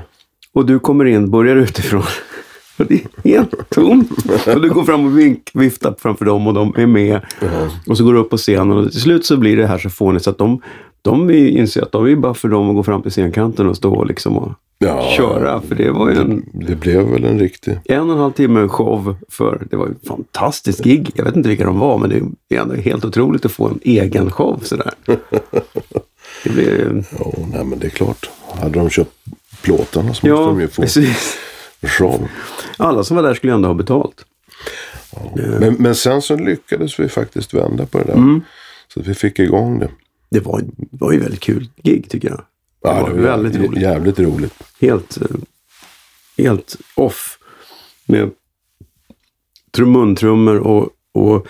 [0.52, 2.02] Och du kommer in, börjar utifrån.
[2.78, 4.10] Och det är helt tomt.
[4.54, 7.20] Och du går fram och vink, viftar framför dem och de är med.
[7.86, 9.90] Och så går du upp på scenen och till slut så blir det här så
[9.90, 10.62] fånigt så att de,
[11.02, 14.04] de inser att de är bara för dem att gå fram till scenkanten och stå
[14.04, 15.60] liksom och Ja, köra.
[15.60, 17.78] För det var ju en Det blev väl en riktig...
[17.84, 21.10] en och en halv timme show för, det var ju en fantastisk gig.
[21.14, 22.10] Jag vet inte vilka de var, men
[22.48, 24.90] det är ändå helt otroligt att få en egen show sådär.
[26.44, 28.30] Det blir, Ja, nej men det är klart.
[28.60, 29.10] Hade de köpt
[29.62, 31.36] plåtarna så måste ja, de ju få precis.
[31.82, 32.28] Show.
[32.76, 34.24] Alla som var där skulle ändå ha betalt.
[35.34, 38.12] Men, men sen så lyckades vi faktiskt vända på det där.
[38.14, 38.40] Mm.
[38.94, 39.90] Så vi fick igång det.
[40.30, 42.38] Det var, det var ju väldigt kul gig tycker jag.
[42.82, 43.82] Det var väldigt jä- roligt.
[43.82, 44.54] Jävligt roligt.
[44.80, 45.26] Helt, eh,
[46.44, 47.38] helt off.
[48.06, 48.30] Med
[49.76, 51.46] trum- muntrummor och, och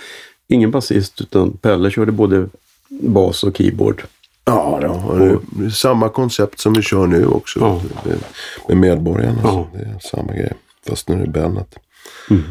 [0.49, 2.49] ingen basist utan Pelle körde både
[2.89, 4.03] bas och keyboard.
[4.49, 4.89] Ja, då,
[5.67, 7.61] och samma koncept som vi kör nu också.
[7.61, 7.81] Ja.
[8.69, 9.41] Med medborgarna.
[9.43, 9.69] Ja.
[9.73, 10.53] Det är samma grej.
[10.89, 11.75] Fast nu är det Bennett.
[12.31, 12.43] Mm.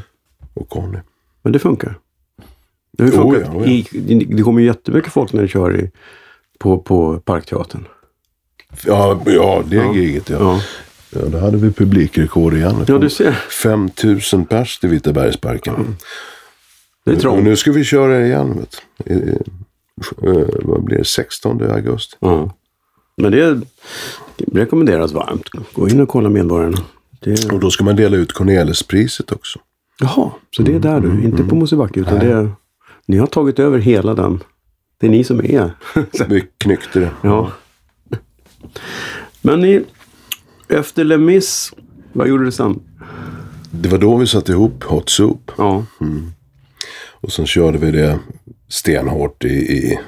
[0.53, 0.97] Och Conny.
[1.43, 1.99] Men det funkar.
[2.97, 3.69] Det, ju Oh ja, oh.
[3.71, 3.87] I,
[4.35, 5.91] det- kommer ju jättemycket folk när ni kör i,
[6.59, 7.85] på, på Parkteatern.
[8.85, 9.93] Ja, ja det Ja.
[9.95, 10.61] giget ja.
[11.09, 11.19] Ja.
[11.25, 12.85] Då hade vi publikrekord igen.
[12.87, 13.31] Ja, du ser.
[13.63, 15.95] 5000 pers till Vitabergsparken.
[17.05, 17.43] Det är Och trångt.
[17.43, 18.59] nu ska vi köra igen.
[18.59, 18.81] Vet.
[20.23, 21.05] Eh, vad blir det?
[21.05, 22.15] 16 augusti.
[22.19, 22.53] Ja.
[23.17, 23.61] Men det,
[24.53, 25.49] rekommenderas varmt.
[25.73, 26.77] Gå in och kolla Medborgarna.
[27.19, 29.59] Det, Och då ska man dela ut Cornelispriset också.
[29.99, 31.99] jaha, så det är där du, inte på Mosebacke.
[31.99, 32.51] Utan det är,
[33.05, 34.43] ni har tagit över hela den.
[34.99, 35.71] Det är ni som är.
[36.29, 37.11] Vi knyckte det.
[37.21, 37.51] ja.
[39.41, 39.83] Men ni,
[40.67, 41.73] efter Le Mis,
[42.13, 42.79] vad gjorde du sen?
[43.71, 45.51] Det var då vi satte ihop Hot Soup.
[45.57, 45.85] Ja,
[47.11, 48.19] Och sen körde vi det
[48.67, 49.99] stenhårt i, i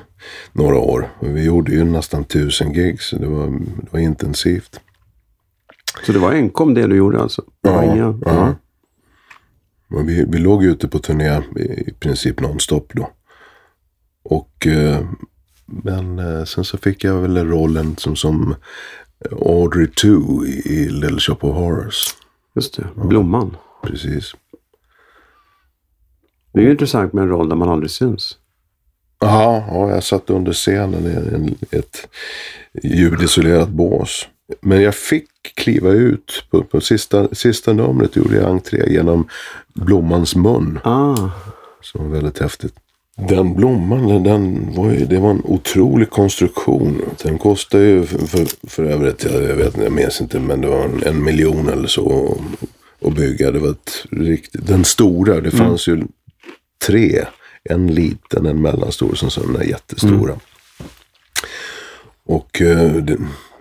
[0.54, 1.10] några år.
[1.22, 3.10] Vi gjorde ju nästan tusen gigs.
[3.10, 3.48] så Det var,
[3.82, 4.80] det var intensivt.
[6.06, 7.44] så det var enkom det du gjorde alltså?
[7.62, 8.56] Ja, inga, ja.
[9.88, 13.10] Men vi, vi låg ute på turné i, princip nonstop då.
[14.24, 15.06] Och eh,
[15.66, 18.56] men eh, sen så fick jag väl rollen som, som
[19.32, 22.16] Audrey 2 i, i Little Shop of Horrors.
[22.56, 23.58] Just det, Blomman.
[23.84, 24.36] Precis.
[26.54, 28.38] Det är ju intressant med en roll där man aldrig syns.
[29.20, 32.08] Ja, ja, jag satt under scenen i en, ett
[32.84, 34.28] ljudisolerat bås.
[34.62, 39.28] Men jag fick kliva ut på, på sista, sista numret gjorde jag entré genom
[39.74, 40.80] Blommans mun.
[40.84, 41.30] Ah,
[41.82, 42.74] Som var väldigt häftigt.
[43.30, 47.02] Den blomman, den, var ju, det var en otrolig konstruktion.
[47.24, 50.68] Den kostade ju för, för, för övrigt, jag, vet inte, jag minns inte, men det
[50.68, 52.38] var en, en miljon eller så
[53.06, 53.52] att- bygga.
[53.52, 56.04] Det var ett riktigt, den stora, det fanns ju
[56.88, 57.26] tre.
[57.64, 60.40] En liten, en mellanstor och sen den där jättestora.
[62.26, 63.18] Och eh, det,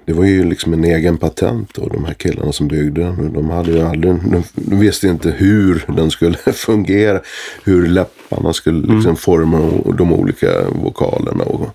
[0.06, 3.32] det var ju liksom en egen patent och de här killarna som byggde den.
[3.32, 7.20] De hade ju aldrig, de, visste inte hur den skulle fungera.
[7.64, 11.68] Hur läpparna skulle liksom forma o- de olika vokalerna och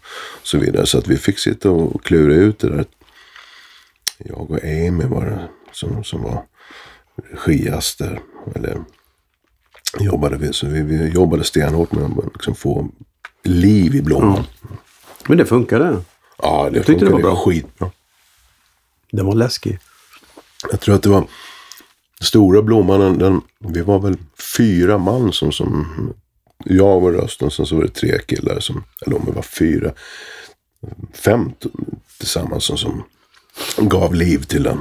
[0.44, 0.86] så vidare.
[0.86, 2.86] Så att vi fick sitta och klura ut det där.
[4.18, 5.40] Jag och Amy var det
[5.72, 6.44] som, som var
[7.46, 8.20] regiaster.
[8.56, 8.78] Eller
[10.00, 10.54] jobbade vi.
[10.54, 12.90] Så vi, vi jobbade stenhårt med att liksom få
[13.44, 14.44] liv i blomman.
[15.28, 16.02] men det funkade.
[16.38, 17.36] Ja, det tyckte det var funkade bra.
[17.36, 17.92] skitbra.
[19.12, 19.80] Den var läskig.
[20.72, 21.28] Jag tror att det var
[22.22, 23.00] stora blomman.
[23.00, 24.18] Den, den, vi var väl
[24.58, 25.88] fyra man som, som
[26.66, 27.52] jag var rösten.
[27.52, 29.92] Sen så var det tre killar som, eller om det var fyra,
[31.14, 31.52] fem
[32.18, 33.04] tillsammans som, som
[33.78, 34.80] gav liv till den.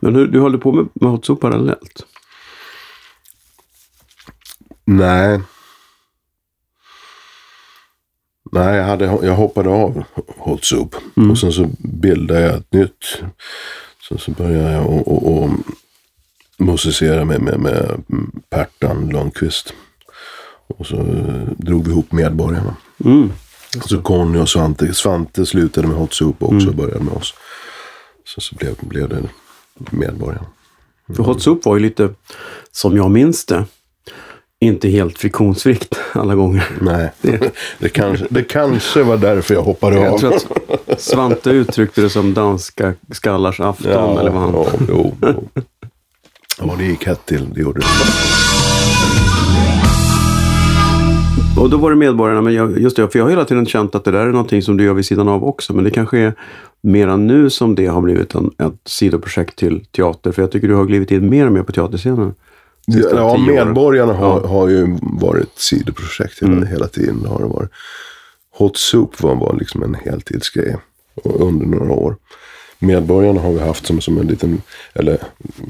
[0.00, 2.06] Men du, du håller på med, med Hot Soup parallellt?
[4.90, 5.40] Nej.
[8.52, 10.04] Nej, jag, hade, jag hoppade av
[10.36, 10.94] Hot Soup.
[11.30, 13.22] Och sen så bildade jag ett nytt.
[14.08, 15.50] Sen så började jag och, och, och
[16.58, 18.00] musicera med, med, med
[18.50, 19.72] Pertan Lundqvist.
[20.66, 22.76] Och så eh, drog vi ihop Medborgarna.
[23.04, 23.32] Mm.
[23.84, 24.94] Så Conny och Svante.
[24.94, 27.34] Svante slutade med Hot Soup också och började med oss.
[28.24, 29.22] Så, så blev, blev det
[29.90, 30.46] Medborgarna.
[31.16, 32.14] För Hot Soup var ju lite,
[32.72, 33.64] som jag minns det,
[34.62, 36.68] inte helt friktionsfritt alla gånger.
[36.80, 40.04] Nej, Det- det, kanske, det kanske var därför jag hoppade av.
[40.04, 44.18] Jag tror att Svante uttryckte det som danska skallars afton.
[44.18, 44.52] eller vad han...
[44.54, 45.48] ja, jo, jo.
[46.58, 47.48] ja, det gick hett till.
[47.54, 47.86] Det gjorde det.
[51.60, 53.94] Och då var det Medborgarna, men jag, just det, för jag har hela tiden känt
[53.94, 55.72] att det där är någonting som du gör vid sidan av också.
[55.74, 56.34] Men det kanske är
[56.80, 60.32] mera nu som det har blivit en, ett sidoprojekt till teater.
[60.32, 62.34] För jag tycker du har glivit in mer och mer på teaterscenen.
[62.86, 63.36] Ja.
[63.36, 64.38] Medborgarna har, Ja.
[64.38, 64.50] Mm.
[64.50, 67.26] har ju varit sidoprojekt hela, hela tiden.
[67.26, 67.70] Har det varit.
[68.58, 70.76] Hot Soup var, var liksom en heltidsgrej
[71.24, 72.16] under några år.
[72.78, 74.62] Medborgarna har vi haft som, som en liten,
[74.94, 75.18] eller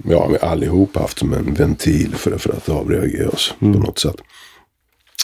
[0.04, 4.16] ja, vi allihop haft som en ventil för, för att avreagera oss på något sätt.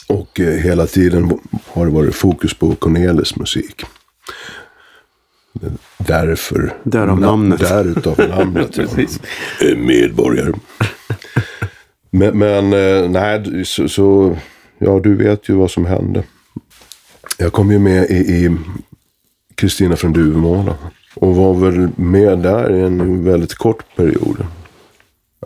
[0.09, 3.83] Och eh, hela tiden har det varit fokus på Cornelis musik.
[5.99, 6.75] Därför.
[6.83, 7.59] Därav namnet.
[7.61, 8.77] Därutav namnet.
[8.77, 8.85] ja.
[8.97, 9.21] Precis.
[9.61, 10.53] Eh, Medborgare.
[12.19, 14.37] men men eh, nej, så, så,
[14.79, 16.23] ja du vet ju vad som hände.
[17.39, 18.57] Jag kom ju med i,
[19.57, 20.75] Kristina från Duvemåla.
[21.15, 24.47] Och var väl med där i en väldigt kort period.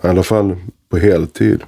[0.03, 0.57] I alla fall
[0.89, 1.63] på heltid.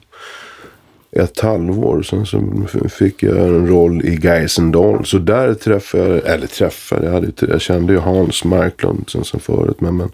[1.17, 2.03] Ett halvår.
[2.03, 5.07] Sen så fick jag en roll i Geisendal.
[5.07, 9.41] Så där träffade jag, eller träffade, jag, hade, jag kände ju Hans Marklund sen, sen
[9.41, 9.81] förut.
[9.81, 10.11] Men, men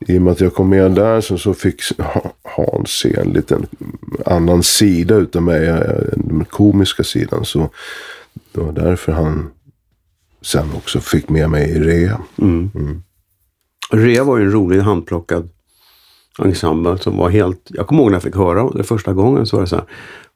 [0.00, 3.30] i och med att jag kom med där så, så fick Ha- Hans se en
[3.32, 3.66] liten
[4.26, 5.66] annan sida utav mig.
[6.16, 7.44] Den komiska sidan.
[7.44, 7.70] Så
[8.52, 9.50] det var därför han
[10.42, 12.20] sen också fick med mig i Rea.
[13.92, 15.48] Rea var ju en rolig handplockad
[16.44, 17.60] ensemble som var helt...
[17.68, 19.84] Jag kommer ihåg när jag fick höra det första gången så var det så här.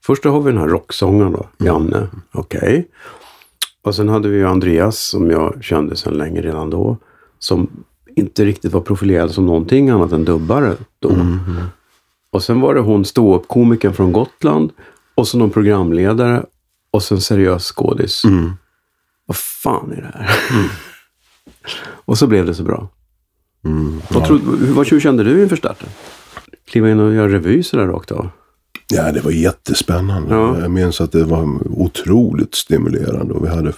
[0.06, 2.08] Först har vi den här rocksångaren då, Janne.
[2.32, 2.88] Okej.
[3.82, 6.96] Och sen hade vi ju Andreas som jag kände sedan länge redan då.
[7.38, 7.70] Som
[8.16, 11.08] inte riktigt var profilerad som någonting annat än dubbare då.
[12.32, 14.72] Och sen var det hon ståuppkomikern från Gotland.
[15.14, 16.44] Och så någon programledare.
[16.90, 18.22] Och sen seriös skådis.
[19.26, 20.30] Vad fan är det här?
[22.04, 22.88] och så blev det så bra.
[24.10, 24.38] Vad, tro,
[24.74, 25.88] vad hur kände du inför starten?
[26.66, 28.28] Kliva in och göra revy sådär rakt av?
[28.90, 30.34] Ja, det var jättespännande.
[30.34, 30.60] Ja.
[30.60, 33.72] Jag minns att det var otroligt stimulerande och vi hade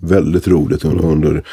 [0.00, 1.44] väldigt roligt under, under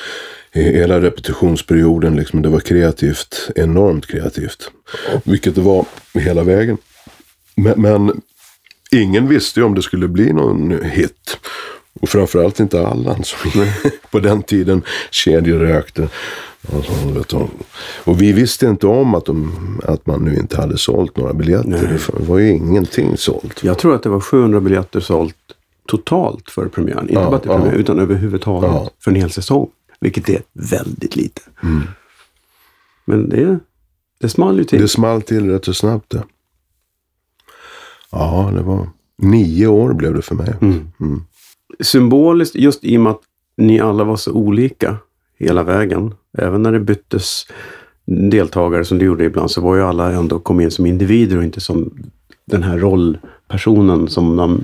[0.52, 2.16] hela repetitionsperioden.
[2.16, 2.42] Liksom.
[2.42, 4.72] Det var kreativt, enormt kreativt.
[5.24, 6.78] Vilket det var hela vägen.
[7.56, 8.22] Men, men
[8.92, 11.38] ingen visste ju om det skulle bli någon hit.
[11.94, 13.66] Och framförallt inte Allan som
[14.12, 16.10] på den tiden kedjerökte.
[16.74, 17.50] Alltså,
[18.04, 22.00] och vi visste inte om att, de, att man nu inte hade sålt några biljetter.
[22.18, 23.64] Det var ju ingenting sålt.
[23.64, 25.36] Jag tror att det var 700 biljetter sålt
[25.88, 27.10] totalt för premiären.
[27.10, 27.58] Inte Ja, bara till ja.
[27.58, 28.90] premiären, utan överhuvudtaget Ja.
[29.04, 29.70] för en hel säsong.
[30.00, 31.42] Vilket är väldigt lite.
[31.64, 31.82] Mm.
[33.06, 33.60] Men det,
[34.20, 34.82] det small ju till.
[34.82, 36.24] Det small till rätt så snabbt det.
[38.12, 40.54] Ja, det var nio år blev det för mig.
[40.62, 40.92] Mm.
[41.80, 43.22] Symboliskt, just i och med att
[43.58, 44.98] ni alla var så olika
[45.40, 46.14] hela vägen.
[46.38, 47.48] Även när det byttes
[48.06, 51.44] deltagare som det gjorde ibland så var ju alla ändå kom in som individer och
[51.44, 51.94] inte som
[52.46, 54.64] den här rollpersonen som man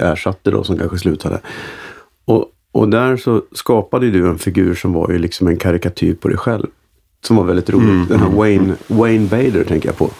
[0.00, 1.40] ersatte då som kanske slutade.
[2.24, 6.28] Och, och där så skapade du en figur som var ju liksom en karikatyr på
[6.28, 6.66] dig själv.
[7.20, 8.08] Som var väldigt rolig.
[8.08, 10.10] Den här Wayne, Wayne Bader tänker jag på.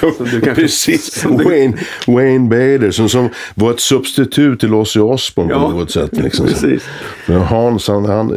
[0.00, 1.22] Kanske- Precis.
[1.28, 5.90] du- Wayne, Wayne Bader som, som var ett substitut till Ozzy Osbourne Ja, på något
[5.90, 6.10] sätt.
[6.12, 6.46] Liksom.
[6.46, 6.82] precis.
[7.26, 8.28] Men Hans, han, han,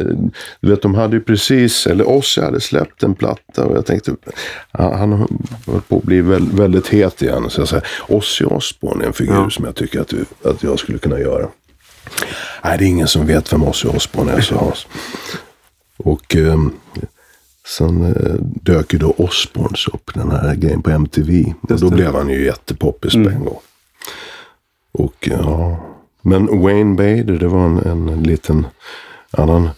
[0.60, 4.12] du vet, de hade ju precis, eller Ozzy hade släppt en platta och jag tänkte,
[4.72, 5.12] han, han
[5.66, 7.50] höll på att bli väldigt, väldigt het igen.
[7.50, 9.50] Så jag säger, Ozzy Osbourne är en figur Ja.
[9.50, 11.48] som jag tycker att, du, att jag skulle kunna göra.
[12.64, 14.86] Nej, det är ingen som vet vem Ozzy Osbourne är, sa Hans.
[15.96, 16.72] Och ehm,
[17.78, 21.54] sen eh, dök ju då Osbournes upp, den här grejen på MTV.
[21.70, 23.58] Och då blev han ju jättepoppis på en gång.
[24.92, 25.80] Och ja,
[26.22, 28.66] men Wayne Bader, det var en, en liten
[29.30, 29.68] annan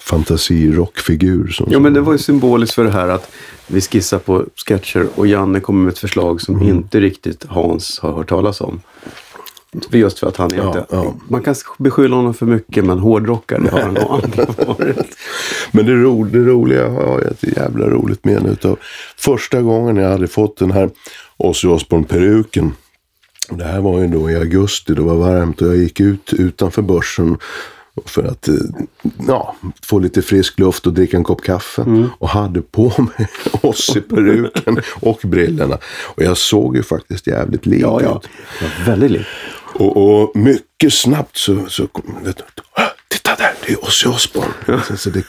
[0.00, 1.48] fantasirockfigur.
[1.48, 3.30] Som, Ja, men det var ju symboliskt för det här att
[3.66, 6.68] vi skissar på sketcher och Janne kommer med ett förslag som Mm.
[6.68, 8.80] inte riktigt Hans har hört talas om.
[9.90, 10.86] Just för att han Ja, inte...
[10.90, 11.14] ja.
[11.28, 15.16] Man kan beskylla honom för mycket, men hårdrockare har han nog aldrig varit.
[15.72, 18.78] Men det, ro, det roliga, jag har ett jävla roligt minne utav
[19.16, 20.90] första gången jag hade fått den här
[21.36, 22.72] Ozzy Osbourne-peruken.
[23.50, 26.82] Det här var ju då i augusti, det var varmt och jag gick ut utanför
[26.82, 27.36] börsen
[28.04, 28.54] för att eh,
[29.28, 31.84] ja, få lite frisk luft och dricka en kopp kaffe.
[32.18, 33.28] Och hade på mig
[33.62, 35.78] Ozzy-peruken och brillorna.
[36.16, 38.20] Och jag såg ju faktiskt jävligt lik Ja, ja.
[38.24, 38.28] ut.
[38.62, 39.28] Var väldigt likt.
[39.78, 42.04] Och, och mycket snabbt så, så kom,
[42.76, 44.82] "Ah, titta där, det är Ozzy Osbourne.
[44.88, 45.24] Så, så det,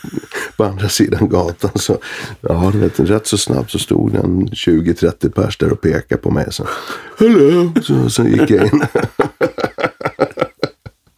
[0.57, 1.97] på andra sidan gatan så,
[2.41, 6.21] ja du vet, rätt så snabbt så stod det en 20-30 pers där och pekade
[6.21, 6.45] på mig.
[6.51, 6.65] Så,
[7.19, 7.71] Hello!
[7.83, 8.81] Så, så gick jag in.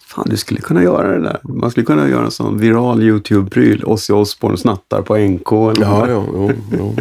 [0.08, 1.40] Fan, du skulle kunna göra det där.
[1.44, 3.84] Man skulle kunna göra en sån viral YouTube-pryl.
[3.84, 5.52] Ozzy Osbourne snattar på NK.
[5.52, 6.96] Eller Ja, ja, jo, jo.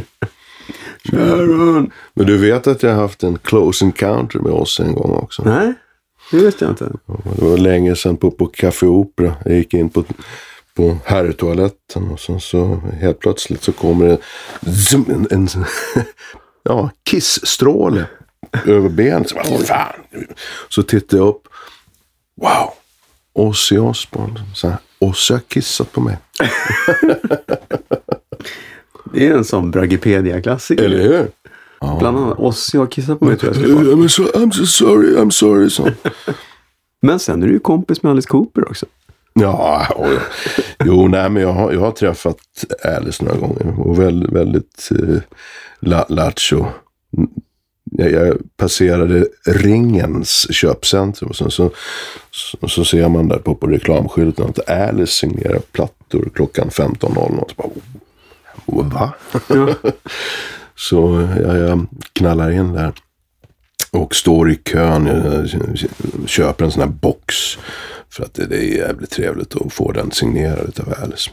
[1.10, 1.90] Sharon.
[2.14, 5.42] Men du vet att jag har haft en close encounter med oss en gång också.
[5.44, 5.74] Nej,
[6.30, 6.84] det visste jag inte.
[7.36, 9.34] Det var länge sedan på, på Café Opera.
[9.44, 10.04] Jag gick in på,
[10.74, 14.18] på herrtoaletten och så, så helt plötsligt så kommer det
[14.72, 15.48] zoom, en, en
[16.62, 18.04] ja, kissstråle
[18.66, 19.28] över benet.
[19.28, 19.92] Så, bara, "Vad fan.
[20.68, 21.42] så tittar jag upp.
[22.36, 22.70] Wow!
[23.32, 24.40] Ozzy Osbourne.
[24.54, 26.18] Så här, och så har kissat på mig.
[29.12, 30.84] Det är en sån Bragipedia-klassiker.
[30.84, 31.30] Eller hur?
[31.80, 33.96] Bland annat Ossi har kissat på mig tror jag skulle vara.
[33.96, 35.70] I'm so, I'm so sorry, I'm sorry.
[35.70, 35.88] Så.
[37.02, 38.86] Men sen är du ju kompis med Alice Cooper också.
[39.40, 40.18] Ja, oj.
[40.84, 42.38] jo, nej, men jag har, jag har träffat
[42.84, 45.20] Alice några gånger och väldigt, väldigt eh,
[45.80, 46.66] la, lattjo.
[47.84, 51.70] Jag, jag passerade Ringens köpcentrum och sen så,
[52.30, 57.38] så, så ser man där på, på reklamskylten att Alice signerar plattor klockan 15.00.
[57.38, 57.68] Och så bara,
[58.66, 59.12] oh, Va?
[60.78, 62.92] så jag, jag knallar in där.
[63.90, 67.34] Och står i kön, jag köper en sån här box.
[68.10, 71.30] För att det, är jävligt trevligt att få den signerad av Alice.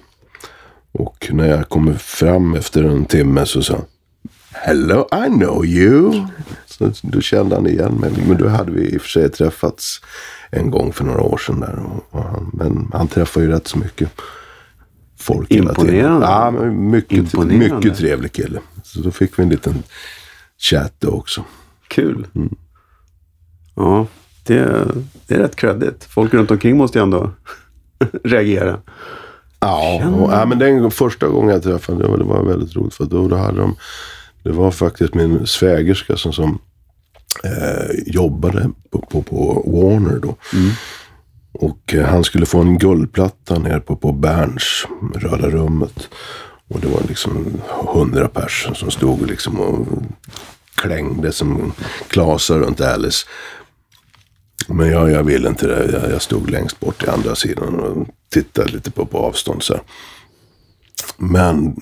[0.91, 3.85] Och när jag kommer fram efter en timme så sa han,
[4.51, 6.27] Hello, I know you.
[6.65, 8.11] Så då kände han igen mig.
[8.27, 10.01] Men då hade vi i och för sig träffats
[10.51, 11.59] en gång för några år sedan.
[11.59, 11.79] Där.
[11.79, 14.09] Och, och han, men han träffar ju rätt så mycket
[15.17, 15.51] folk.
[15.51, 16.25] Imponerande.
[16.25, 17.75] Ja, mycket, Imponerande.
[17.75, 18.59] mycket trevlig kille.
[18.83, 19.83] Så då fick vi en liten
[20.57, 21.43] chatt då också.
[21.87, 22.27] Kul.
[23.75, 24.07] Ja,
[24.43, 24.87] det,
[25.27, 26.03] det är rätt credit.
[26.09, 27.31] Folk runt omkring måste ju ändå
[28.23, 28.79] reagera.
[29.59, 32.93] Ja, och, ja, men den första gången jag träffade dem, det var väldigt roligt.
[32.93, 33.75] För då, då hade de,
[34.43, 36.59] det var faktiskt min svägerska som, som
[37.43, 40.35] eh, jobbade på, på, på Warner då.
[41.59, 46.09] Och eh, han skulle få en guldplatta ner på, på Berns Röda rummet.
[46.67, 47.61] Och det var liksom
[47.93, 49.87] hundra personer som stod liksom och
[50.75, 51.73] klängde som
[52.07, 53.27] klasar runt Alice.
[54.67, 55.91] Men jag, jag ville inte det.
[55.91, 59.73] Jag, jag stod längst bort i andra sidan och tittade lite på, på avstånd så
[59.73, 59.83] här.
[61.17, 61.75] Men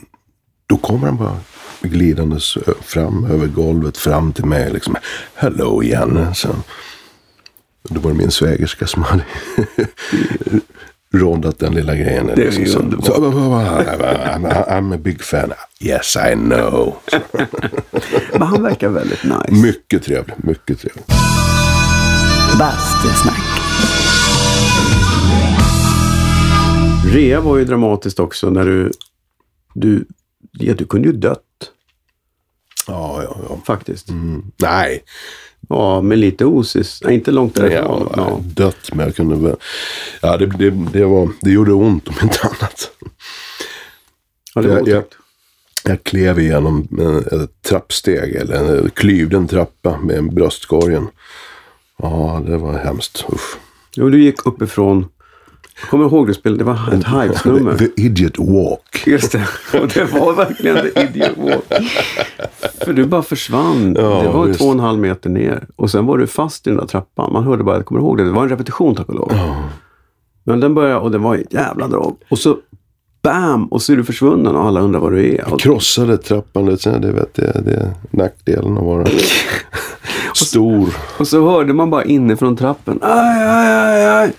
[0.67, 1.37] då kommer han bara
[1.81, 4.71] glidandes eh, fram över golvet fram till mig.
[4.71, 4.95] Liksom,
[5.35, 6.35] Hello igen.
[6.35, 6.55] Så.
[7.89, 9.23] Då var det min svägerska som hade
[11.13, 12.31] rondat den lilla grejen.
[12.35, 13.05] Det är ju Så- underbart.
[13.05, 15.51] så- I'm, I'm a big fan.
[15.81, 16.95] Yes, I know.
[18.31, 19.45] Men han verkar väldigt nice.
[19.67, 20.35] Mycket trevlig.
[20.37, 21.03] Mycket trevlig.
[22.59, 23.39] Bastusnack.
[27.13, 28.91] Rea var ju dramatiskt också när du...
[29.73, 30.05] Du,
[30.51, 31.39] ja, du kunde ju dött
[32.87, 33.59] Ja, ja, ja.
[33.67, 34.09] faktiskt.
[34.09, 34.43] Mm.
[34.57, 35.03] Nej,
[35.73, 37.01] Ja, med lite osis.
[37.05, 38.03] Nej, inte långt därifrån.
[38.05, 38.39] var Ja.
[38.43, 39.55] dött, men jag kunde väl...
[40.21, 42.91] Ja, det, det, det, var, det gjorde ont om inte annat.
[44.55, 45.03] Ja, det var Jag- jag-.
[45.85, 51.07] Jag klev igenom eh, ett trappsteg, eller en klyvde en trappa med en bröstkorgen.
[51.97, 53.25] Ja, det var hemskt.
[53.33, 53.57] Usch.
[53.95, 55.05] Jo, du gick uppifrån.
[55.83, 56.59] Jag kommer ihåg det spelet.
[56.59, 57.77] Det var ett Hives-nummer.
[57.77, 59.03] The Idiot Walk.
[59.07, 59.47] Just det.
[59.81, 61.83] Och det var verkligen the idiot walk.
[62.85, 63.95] För du bara försvann.
[63.99, 64.59] Ja, det var visst.
[64.59, 65.67] två och en halv meter ner.
[65.75, 67.33] Och sen var du fast i den där trappan.
[67.33, 68.23] Man hörde bara, jag kommer ihåg det.
[68.23, 69.31] Det var en repetition tack och lov.
[70.43, 72.15] Men den började och det var ett jävla drag.
[72.29, 72.57] Och så
[73.23, 73.65] bam!
[73.67, 75.53] Och så är du försvunnen och alla undrar var du är.
[75.53, 79.05] Och, Krossade trappan, det, det, vet jag, det är nackdelen att vara
[80.35, 80.89] stor.
[81.17, 82.99] och så hörde man bara inifrån trappen.
[83.01, 84.33] Aj, aj, aj, aj.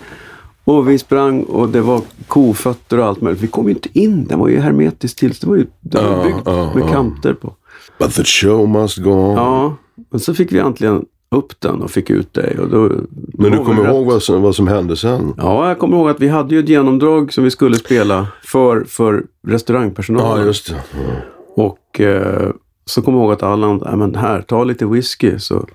[0.65, 3.43] Och vi sprang och det var kofötter och allt möjligt.
[3.43, 4.25] Vi kom ju inte in.
[4.25, 5.33] Den var ju hermetiskt till.
[5.41, 6.87] Det var ju den byggd ja, med ja.
[6.87, 7.53] kanter på.
[7.99, 9.35] But the show must go on.
[9.35, 9.75] Ja,
[10.11, 12.59] och så fick vi äntligen upp den och fick ut dig.
[12.59, 12.91] Och då,
[13.33, 15.33] Men du kommer ihåg vad som, vad som hände sen?
[15.37, 18.83] Ja, jag kommer ihåg att vi hade ju ett genomdrag som vi skulle spela för,
[18.83, 20.41] för restaurangpersonalen.
[20.41, 20.75] Ja, just det.
[20.93, 21.63] Ja.
[21.63, 22.49] Och eh,
[22.85, 25.67] så kommer jag ihåg att Allan, "Ja, men här, ta lite whisky så,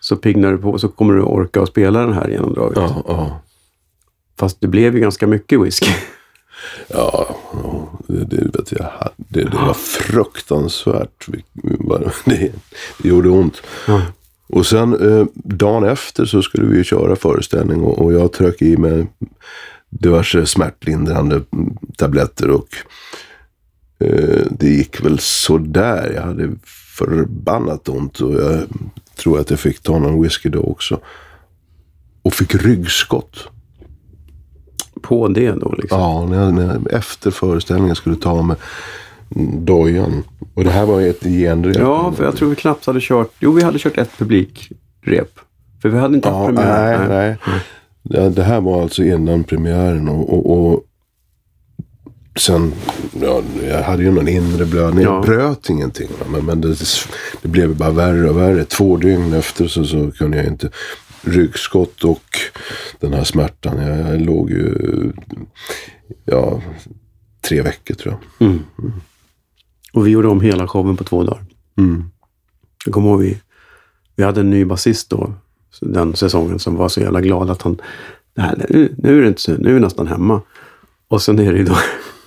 [0.00, 2.78] så piggnar du på så kommer du orka att spela den här genomdraget.
[2.78, 3.40] Ja, ja.
[4.38, 5.90] Fast det blev ju ganska mycket whisky.
[6.88, 9.10] Ja, ja, det, det vet jag.
[9.16, 11.26] Det, det var fruktansvärt.
[12.24, 12.52] Det,
[12.98, 13.62] det gjorde ont.
[13.86, 14.02] Ja.
[14.46, 18.62] Och sen eh, dagen efter så skulle vi ju köra föreställning och, och jag tröck
[18.62, 19.06] i mig
[19.88, 21.42] diverse smärtlindrande
[21.96, 22.68] tabletter och
[23.98, 26.12] eh, det gick väl sådär.
[26.14, 26.50] Jag hade
[26.96, 28.62] förbannat ont och jag
[29.16, 31.00] tror att jag fick ta någon whisky då också.
[32.22, 33.48] Och fick ryggskott.
[35.04, 36.00] På det då liksom.
[36.00, 38.56] Ja, när jag, när jag efter föreställningen skulle ta med
[39.58, 40.24] dojan.
[40.54, 41.76] Och det här var ju ett genrep.
[41.76, 45.38] Ja, för jag tror vi knappt hade kört, jo vi hade kört ett publikrep.
[45.82, 47.08] För vi hade inte haft Ja, premiär.
[47.08, 47.60] nej, nej.
[48.02, 50.84] Det, det här var alltså innan premiären och, och, och
[52.38, 52.72] sen,
[53.22, 55.04] ja, jag hade ju någon inre blödning.
[55.04, 55.14] Ja.
[55.14, 56.08] Jag bröt ingenting.
[56.32, 56.76] Men, men det,
[57.42, 58.64] det blev bara värre och värre.
[58.64, 60.70] Två dygn efter så, så kunde jag inte.
[61.24, 62.38] Ryggskott och
[63.00, 63.78] den här smärtan.
[63.78, 64.74] Jag, jag låg ju,
[66.24, 66.62] ja,
[67.40, 68.48] tre veckor tror jag.
[68.48, 68.62] Mm.
[69.92, 71.44] Och vi gjorde om hela showen på två dagar.
[71.78, 72.04] Mm.
[72.84, 73.40] Jag kommer ihåg vi,
[74.16, 75.34] vi hade en ny basist då,
[75.80, 77.80] den säsongen, som var så jävla glad att han,
[78.34, 80.42] nej, nu, nu är det inte så, nu är vi nästan hemma.
[81.08, 81.76] Och sen är det ju då,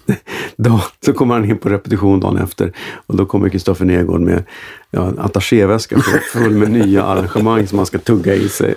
[0.58, 2.74] då, så kommer han in på repetition dagen efter
[3.08, 4.44] och då kommer Kristoffer Nergård med
[4.92, 5.98] ja, en attachéväska
[6.34, 8.76] full- med nya arrangemang som man ska tugga i sig.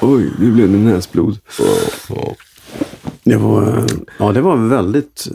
[0.00, 1.38] Oj, nu blev det näsblod.
[3.24, 3.84] Det var, eh,
[4.18, 5.28] ja, det var väldigt...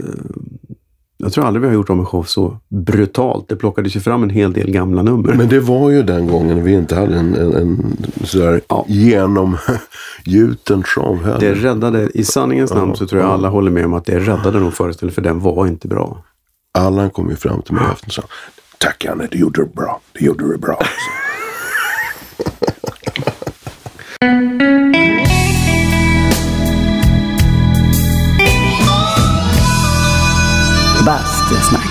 [1.23, 3.45] Jag tror aldrig vi har gjort om en show så brutalt.
[3.49, 5.33] Det plockades ju fram en hel del gamla nummer.
[5.33, 8.85] Men det var ju den gången vi inte hade en, en, en sådär Ja.
[8.87, 11.39] genomgjuten show heller.
[11.39, 14.59] Det räddade, i sanningens namn så tror jag alla håller med om att det räddade
[14.59, 16.23] nog föreställningen för den var inte bra.
[16.73, 18.21] Allan kom ju fram till mig efter och sa
[18.77, 19.99] Tack Janne, du gjorde det bra.
[20.13, 20.79] Du gjorde det bra.
[31.51, 31.87] Bastusnack.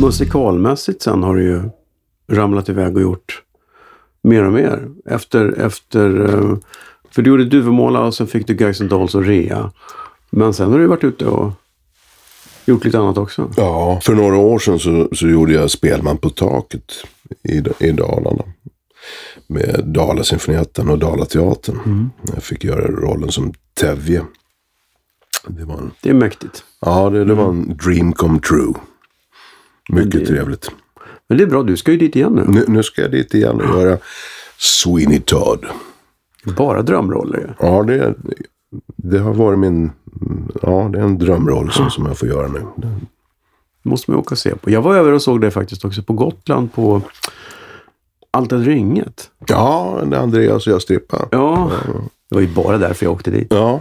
[0.00, 1.62] Musikalmässigt sen har du ju
[2.32, 3.42] ramlat iväg och gjort
[4.22, 4.88] mer och mer.
[5.06, 6.56] Efter, efter eh,
[7.10, 9.72] för du gjorde Duvemåla och sen fick du Guys and Dolls och Rea.
[10.30, 11.52] Men sen har du varit ute och
[12.66, 13.52] gjort lite annat också.
[13.56, 16.92] Ja, för några år sedan så, så gjorde jag Spelman på taket
[17.42, 18.44] i, i Dalarna.
[19.46, 22.10] Med Dalasymfonietten och Dalateatern.
[22.34, 24.22] Jag fick göra rollen som Tevje.
[25.46, 26.64] Det var en, Det är mäktigt.
[26.80, 28.74] ja, det, det var en dream come true.
[29.88, 30.70] Mycket det- trevligt.
[31.28, 32.44] Men det är bra, du ska ju dit igen nu.
[32.48, 33.98] Nu, nu ska jag dit igen och göra
[34.58, 35.66] Sweeney Todd.
[36.56, 37.56] Bara drömroller.
[37.60, 38.14] Ja, det,
[38.96, 39.90] det har varit min...
[40.62, 42.62] Ja, det är en drömroll som, som jag får göra nu.
[43.82, 44.70] Det måste man åka och se på.
[44.70, 47.02] Jag var över och såg det faktiskt också på Gotland på
[48.30, 49.30] Altet Ringet.
[49.46, 51.28] Ja, det är Andreas och jag strippa.
[51.30, 51.70] Ja,
[52.28, 53.46] det var ju bara därför jag åkte dit.
[53.50, 53.80] Ja,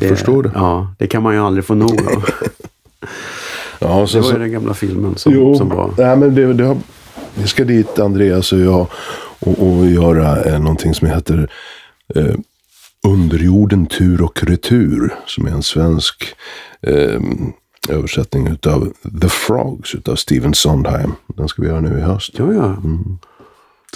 [0.00, 0.50] jag förstår det.
[0.54, 2.24] Ja, det kan man ju aldrig få nog av.
[3.78, 5.90] Ja, Det sen, var ju så, den gamla filmen som, jo, som var...
[5.98, 6.76] nej, men det, det har,
[7.34, 8.86] vi ska dit, Andreas och jag,
[9.38, 11.50] och, och göra eh, någonting som heter
[12.14, 12.34] eh,
[13.06, 15.14] Underjorden tur och retur.
[15.26, 16.34] Som är en svensk
[16.86, 17.20] eh,
[17.88, 21.12] översättning utav The Frogs utav Steven Sondheim.
[21.26, 22.30] Den ska vi göra nu i höst.
[22.38, 22.76] Ja, ja.
[22.82, 23.18] Så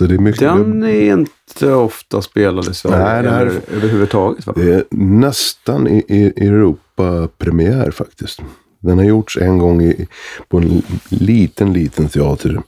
[0.05, 3.05] det är mycket, Den är inte ofta spelad i Sverige.
[3.05, 4.47] Nej, det här- överhuvudtaget.
[4.47, 4.53] Va?
[4.57, 8.41] Det är nästan i, i Europa-premiär faktiskt.
[8.81, 10.07] Den har gjorts en gång i,
[10.49, 12.61] på en liten, liten teater.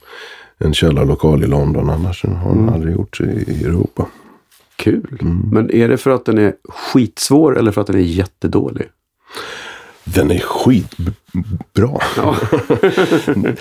[0.57, 1.89] En källarlokal i London.
[1.89, 4.05] Annars har den aldrig gjorts i, i Europa.
[4.75, 5.17] Kul.
[5.21, 5.49] Mm.
[5.51, 8.87] Men är det för att den är skitsvår eller för att den är jättedålig?
[10.15, 11.13] Den är skitbra.
[12.17, 12.35] Ja.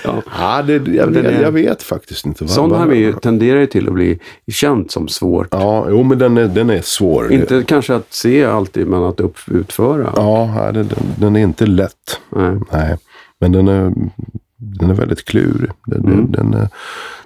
[0.04, 0.22] ja.
[0.38, 2.44] Ja, det, jag, är- jag vet faktiskt inte.
[2.44, 4.18] vad- Sondheim vad- är ju, tenderar ju till att bli
[4.52, 5.48] känd som svårt.
[5.50, 7.32] Ja, jo men den är, den är svår.
[7.32, 10.12] Inte kanske att se alltid, men att upp, utföra.
[10.16, 10.88] Ja, ja, den,
[11.18, 12.20] den- är inte lätt.
[12.30, 12.56] Nej.
[12.72, 12.96] Nej,
[13.40, 13.92] men den är,
[14.56, 15.70] den är väldigt klurig.
[15.86, 16.16] Den, Mm.
[16.16, 16.68] den, den är,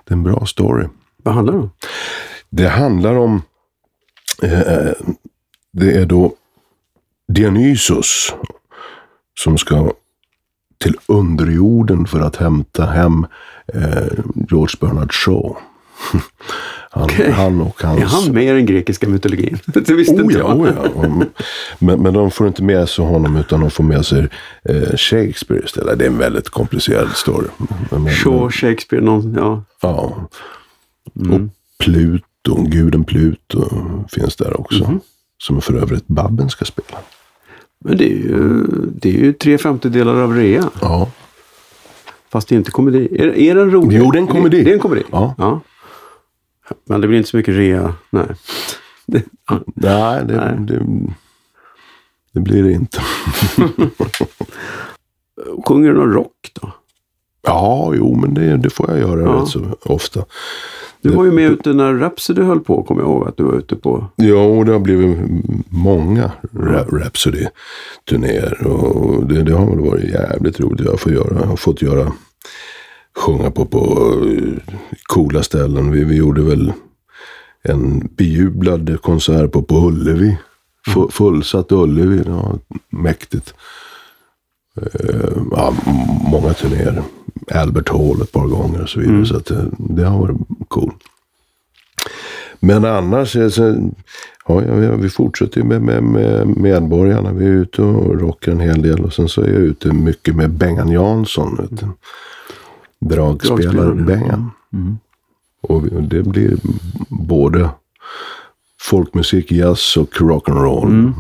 [0.04, 0.86] det är en bra story.
[1.22, 1.70] Vad handlar det om?
[2.50, 3.42] Det handlar om,
[4.42, 4.92] eh,
[5.72, 6.32] det är då
[7.32, 8.34] Dionysos
[9.40, 9.92] som ska
[10.78, 13.26] till underjorden för att hämta hem
[13.74, 14.06] eh,
[14.50, 15.56] George Bernard Shaw.
[16.94, 17.30] Han, Okej.
[17.30, 18.00] han och hans...
[18.00, 19.58] Är han med i den grekiska mytologin?
[19.66, 20.96] Det visste inte Oh ja, jag.
[20.96, 21.24] oh ja.
[21.78, 24.28] Men, men de får inte med sig honom utan de får med sig
[24.68, 25.98] eh, Shakespeare istället.
[25.98, 27.48] Det är en väldigt komplicerad story.
[27.90, 29.64] Men- Shaw, Shakespeare, någon, ja.
[29.82, 30.28] Ja.
[31.16, 31.32] Mm.
[31.32, 33.68] Och Pluto, guden Pluto
[34.08, 34.84] finns där också.
[34.84, 35.00] Mhm.
[35.38, 36.98] Som för övrigt Babben ska spela.
[37.84, 38.64] Men det är ju,
[38.94, 40.70] det är ju tre femtedelar av rea.
[40.80, 41.10] Ja.
[42.30, 43.08] Fast det är inte komedi.
[43.20, 43.98] Är, är det en rolig?
[43.98, 44.62] Jo, det är en komedi.
[44.62, 45.02] Det är en komedi?
[45.10, 45.60] Ja.
[46.84, 47.94] Men det blir inte så mycket rea.
[48.10, 48.26] Nej.
[49.06, 49.60] Det, ja.
[49.74, 50.66] Nej, det, Nej.
[50.66, 50.86] Det,
[52.32, 53.02] det blir det inte.
[55.68, 56.72] Sjunger du någon rock då?
[57.46, 59.28] Ja, jo, men det, det får jag göra Ja.
[59.42, 60.24] rätt så ofta.
[61.02, 63.54] Du var ju med ute när Rhapsody höll på, kommer jag ihåg att du var
[63.54, 64.06] ute på.
[64.16, 65.18] Jo, det har blivit
[65.68, 66.32] många
[66.92, 68.66] Rhapsody-turnéer.
[68.66, 70.86] Och det, det har väl varit jävligt roligt.
[70.86, 72.12] Jag får göra, har fått göra,
[73.16, 74.74] sjunga på, på eh,
[75.06, 75.90] coola ställen.
[75.90, 76.72] Vi, vi gjorde väl
[77.62, 80.38] en bejublad konsert på, på Ullevi.
[80.94, 82.16] Fu- Fullsatt Ullevi.
[82.16, 82.58] Det var
[82.90, 83.54] mäktigt.
[84.82, 85.74] Eh, ja,
[86.30, 87.02] många turnéer.
[87.54, 89.26] Albert Hall ett par gånger och så vidare.
[89.26, 90.36] Så att, eh, det har varit
[90.68, 90.92] cool.
[92.60, 93.90] Men annars, eh, så,
[94.46, 97.32] ja, ja, vi- fortsätter med, med, med medborgarna.
[97.32, 99.04] Vi är ute och rockar en hel del.
[99.04, 101.56] Och sen så är jag ute mycket med Bengan Jansson.
[101.56, 101.80] Vet.
[103.00, 104.50] Dragspelaren.
[105.60, 106.56] Och vi- och det blir
[107.08, 107.68] både
[108.80, 111.12] folkmusik, jazz och rock'n'roll.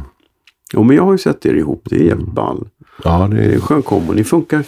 [0.72, 1.82] Jo, men jag har ju sett er ihop.
[1.90, 2.68] Det är jävligt ball.
[3.04, 4.12] Ja, det Det är är, en skön kombo.
[4.12, 4.64] Ni funkar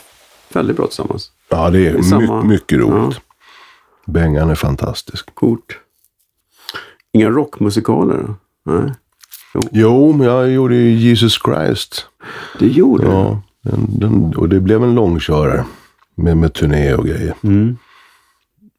[0.53, 1.31] väldigt bra tillsammans.
[1.49, 3.21] Ja, det är Det my, mycket roligt.
[4.07, 5.35] Bengan är fantastisk.
[5.35, 5.73] Coolt.
[7.13, 8.35] Inga rockmusikaler?
[8.65, 8.93] Nej.
[9.71, 12.07] Jo, men jag gjorde ju Jesus Christ.
[12.59, 15.65] Det gjorde Ja, den, den, och det blev en långkörare.
[16.15, 17.35] Med, med turné och grejer.
[17.41, 17.49] du?
[17.49, 17.77] Mm.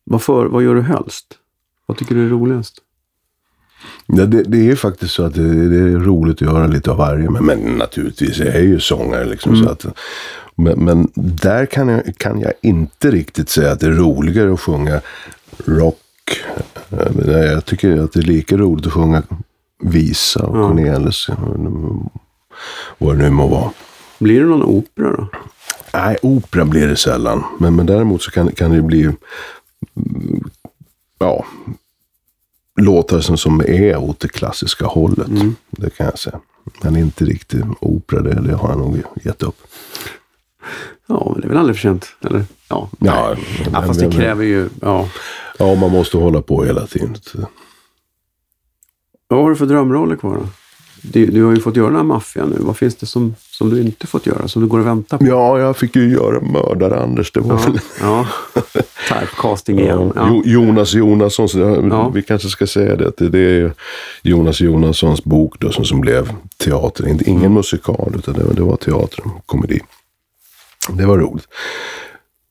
[0.04, 1.26] Vad, för, vad gör du helst?
[1.86, 2.80] Vad tycker du är roligast?
[4.08, 6.98] Ja, det, det är faktiskt så att det, det är roligt att göra lite av
[6.98, 7.30] varje.
[7.30, 9.56] Men, men naturligtvis, jag är ju sångare liksom.
[9.56, 9.86] Så att,
[10.56, 14.60] men, men där kan jag, kan jag inte riktigt säga att det är roligare att
[14.60, 15.02] sjunga
[15.66, 16.00] rock.
[17.26, 19.24] Jag tycker att det är lika roligt att sjunga
[19.84, 21.28] visa och Cornelis.
[22.98, 23.72] Vad det nu må vara.
[24.20, 25.28] Blir det någon opera då?
[25.94, 27.44] Nej, opera blir det sällan.
[27.60, 29.16] Men, men däremot så kan, kan det bli mm,
[31.20, 31.46] ja,
[32.76, 35.28] låtar som, som är åt det klassiska hållet.
[35.70, 36.40] Det kan jag säga.
[36.84, 39.58] Men inte riktigt opera, det, det har jag nog gett upp.
[41.08, 42.08] Ja, men det är väl aldrig för sent?
[42.22, 42.46] Eller?
[42.70, 43.36] Ja, Ja,
[43.74, 44.70] ja fast det kräver ju...
[44.82, 45.10] Ja.
[45.60, 47.16] Ja, man måste hålla på hela tiden.
[49.28, 50.48] Vad har du för drömroller kvar då?
[51.12, 52.56] Du, du har ju fått göra den här maffian nu.
[52.60, 54.48] Vad finns det som, som du inte fått göra?
[54.48, 55.26] Som du går och väntar på?
[55.26, 57.32] Ja, jag fick ju göra Mördar-Anders.
[57.34, 57.72] Det var Ja.
[57.72, 57.80] väl...
[58.02, 58.28] ja.
[59.10, 60.12] Typecasting igen.
[60.16, 60.28] Ja.
[60.30, 61.48] Jo- Jonas Jonasson,
[61.92, 62.10] Ja.
[62.10, 63.74] vi kanske ska säga det, att det är
[64.22, 67.18] Jonas Jonassons bok då, som, som blev teater.
[67.30, 69.80] Ingen musikal, utan det var, det var teater och komedi.
[70.90, 71.48] Det var roligt.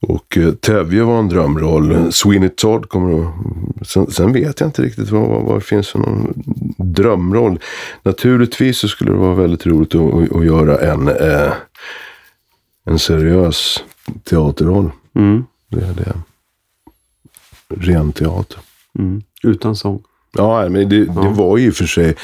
[0.09, 2.12] Och eh, Tevje var en drömroll.
[2.12, 3.88] Sweeney Todd kommer att...
[3.88, 6.32] Sen, sen vet jag inte riktigt vad, vad, vad det finns för någon
[6.78, 7.59] drömroll.
[8.02, 11.52] Naturligtvis så skulle det vara väldigt roligt att, att, göra en, eh,
[12.84, 13.84] en seriös
[14.24, 14.90] teaterroll.
[15.14, 15.44] Mm.
[15.70, 16.14] Det är det.
[17.68, 18.59] Ren teater.
[18.98, 19.22] Mm.
[19.42, 20.02] Utan sång.
[20.36, 22.14] Ja, men det, det var ju för sig,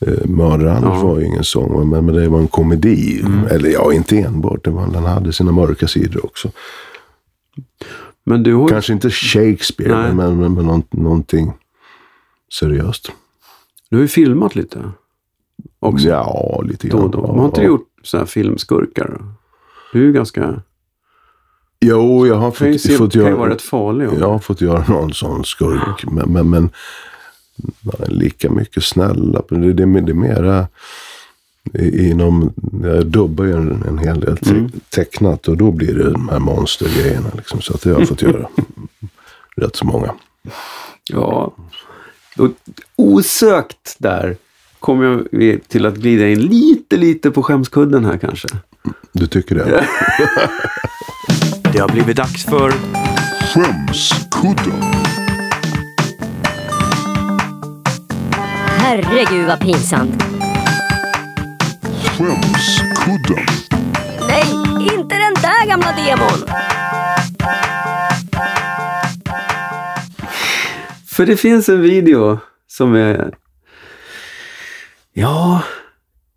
[0.00, 3.24] eh, Mördar-Anders var ju ingen sång, men, men det var en komedi.
[3.50, 4.64] Eller ja, inte enbart.
[4.64, 6.50] Det var, den hade sina mörka sidor också.
[8.24, 8.68] Men du har.
[8.68, 10.14] Kanske inte Shakespeare, Nej.
[10.14, 11.52] men, men, men någon, någonting
[12.52, 13.12] seriöst.
[13.90, 14.90] Du har ju filmat lite.
[15.78, 16.08] Också.
[16.08, 17.06] Ja, lite Då grann.
[17.06, 17.26] och då.
[17.26, 17.66] Man har inte ja.
[17.66, 19.16] gjort så här filmskurkar?
[19.18, 19.24] då?
[19.92, 20.62] Du är ju ganska...
[21.80, 23.38] Jo, jag har fått, se, fått kan ju göra...
[23.38, 24.08] vara rätt farlig.
[24.18, 26.04] Jag har fått göra någon sån skurk.
[26.10, 26.70] Men, men, men
[28.06, 29.42] lika mycket snälla.
[29.48, 30.66] Det, det, det är mera
[31.72, 32.52] inom,
[32.82, 36.38] jag dubbar ju en, en hel del te, tecknat och då blir det de här
[36.38, 37.30] monstergrejerna.
[37.36, 38.48] Liksom, så att det har jag fått göra.
[39.56, 40.14] Rätt så många.
[41.10, 41.54] Ja.
[42.38, 42.50] Och
[42.96, 44.36] osökt där
[44.80, 48.48] kommer vi till att glida in lite, lite på skämskudden här kanske.
[49.12, 49.64] Du tycker det?
[51.72, 52.72] Det har blivit dags för
[53.54, 54.80] Skämskudden.
[58.78, 60.33] Herregud vad pinsamt.
[62.18, 63.46] Skämskudden.
[64.28, 64.44] Nej,
[64.94, 66.48] inte den där gamla demon.
[71.06, 73.34] För det finns en video som är...
[75.12, 75.62] Ja,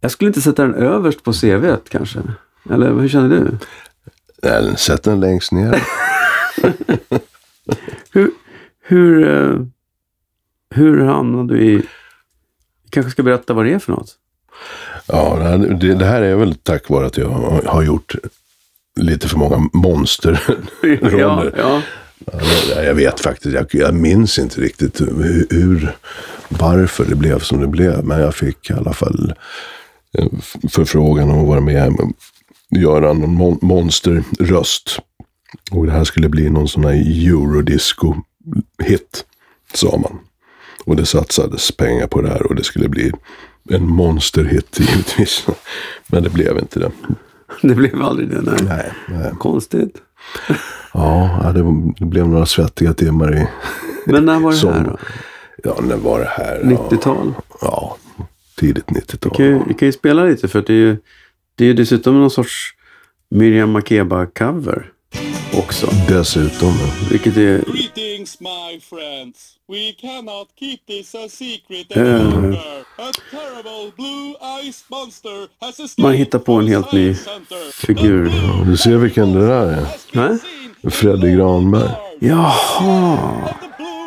[0.02, 2.20] jag skulle inte sätta den överst på CVt kanske.
[2.70, 3.58] Eller hur känner du?
[4.44, 5.82] Nej, Sätt den längst ner.
[8.12, 8.32] Hur,
[8.82, 9.60] hur, eh,
[10.76, 11.76] hur hamnade du i...
[12.84, 14.16] Vi kanske ska berätta vad det är för något?
[15.08, 17.30] Ja, det här- det, här är väl tack vare att jag
[17.66, 18.16] har- gjort
[19.00, 20.58] lite för många monsterroller.
[21.20, 21.82] ja, ja.
[22.76, 25.96] Ja, Jag vet faktiskt, jag, jag minns inte riktigt hur, hur,
[26.50, 28.04] varför det blev som det blev.
[28.04, 29.34] Men jag fick i alla fall
[30.40, 32.12] f- förfrågan om att vara med och
[32.78, 35.00] göra någon mon- monsterröst.
[35.72, 36.94] Och det här skulle bli någon sån här
[37.28, 39.26] eurodisco-hit,
[39.74, 40.20] sa man.
[40.86, 43.12] Och det satsades pengar på det här och det skulle bli
[43.70, 45.46] en monsterhit givetvis.
[46.08, 46.92] Men det blev inte det.
[47.62, 48.42] Det blev aldrig det.
[48.42, 48.58] Nej.
[48.64, 49.32] Nej, nej.
[49.40, 49.96] Konstigt.
[50.94, 51.64] Ja, det,
[52.06, 53.48] blev några svettiga timmar i...
[54.06, 54.98] Men när var det Som- här då?
[55.64, 56.62] Ja, när var det här?
[56.64, 57.34] 90-tal?
[57.62, 57.98] Ja,
[58.60, 59.32] tidigt 90-tal.
[59.38, 60.98] Vi vi kan ju spela lite för det är ju,
[61.56, 62.74] det är ju dessutom någon sorts
[63.30, 64.86] Miriam Makeba-cover
[65.54, 65.88] också.
[66.08, 66.74] Dessutom.
[67.12, 67.64] Vilket är...
[68.28, 69.54] Greetings, my friends.
[69.70, 72.00] We cannot keep this a secret Eh.
[72.02, 72.58] any longer.
[72.98, 74.36] A terrible blue
[74.70, 77.72] ice monster has escaped Man hittar på en helt ny from Science Center.
[77.86, 78.32] figur.
[78.66, 79.86] Du ser vilken det där är.
[80.12, 80.38] Nej?
[80.40, 81.90] seen Freddy Granberg.
[82.20, 83.18] Jaha!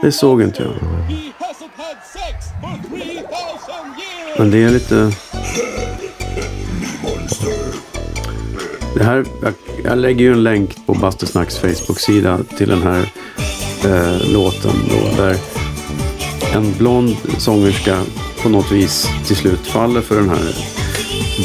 [0.03, 0.71] Det såg inte jag.
[0.73, 4.39] He hasn't had sex for 3000 years.
[4.39, 5.11] Men det är lite...
[8.97, 9.55] Det här, jag,
[9.85, 13.13] jag lägger ju en länk på Bastusnacks Facebook-sida till den här
[13.85, 15.37] eh, låten då, där
[16.55, 17.99] en blond sångerska
[18.43, 20.55] på något vis till slut faller för den här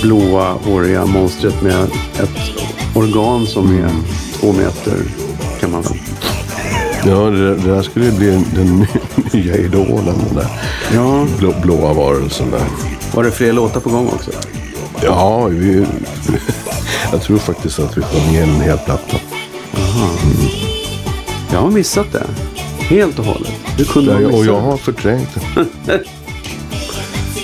[0.01, 1.83] blåa, håriga monstret med
[2.19, 2.65] ett
[2.95, 3.89] organ som är
[4.39, 4.97] två meter
[5.59, 5.97] kan man väl.
[7.05, 8.87] Ja, det, det där skulle bli den
[9.33, 10.15] nya idolen.
[10.25, 10.47] Den där
[10.93, 12.65] Ja, blå, blåa varelsen där.
[13.13, 14.31] Var det fler låtar på gång också?
[15.03, 15.85] Ja, vi,
[17.11, 19.17] jag tror faktiskt att vi sjöng en hel platta.
[21.55, 22.25] Jag har missat det.
[22.83, 23.51] Helt och hållet.
[23.77, 25.65] Hur kunde man Och jag har förträngt det.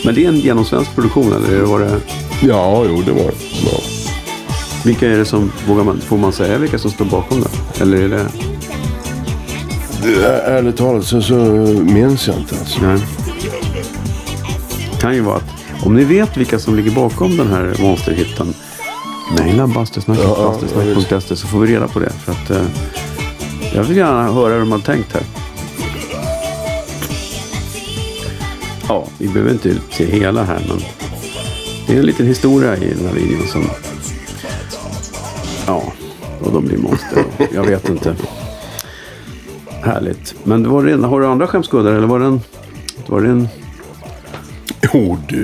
[0.05, 1.99] Men det är en genomsvensk produktion eller var det...
[2.41, 3.33] Ja, jo det var det.
[3.65, 3.79] Ja.
[4.85, 5.51] Vilka är det som...
[5.67, 7.81] Vågar man, får man säga vilka som står bakom det?
[7.81, 8.25] Eller är det...
[10.03, 11.35] Det är- Ärligt talat så, så
[11.83, 12.55] minns jag inte.
[12.59, 12.81] Alltså.
[12.81, 12.99] Nej.
[14.99, 15.49] kan ju vara att
[15.85, 18.53] om ni vet vilka som ligger bakom den här monsterhitten.
[19.37, 20.59] Mejla bastusnacket, Ja,
[21.09, 22.11] ja, så får vi reda på det.
[22.25, 22.65] För att, eh,
[23.73, 25.23] jag vill gärna höra hur de har tänkt här.
[28.87, 30.77] Ja, vi behöver inte se hela här men
[31.87, 33.65] det är en liten historia i den här videon som...
[35.67, 35.83] Ja,
[36.41, 37.23] och de blir monster.
[37.37, 38.15] och Jag vet inte.
[39.83, 40.35] Härligt.
[40.43, 42.41] Men var det, har du andra skämskuddar eller var det en...
[43.07, 43.47] Var det en
[44.93, 45.43] Jo du.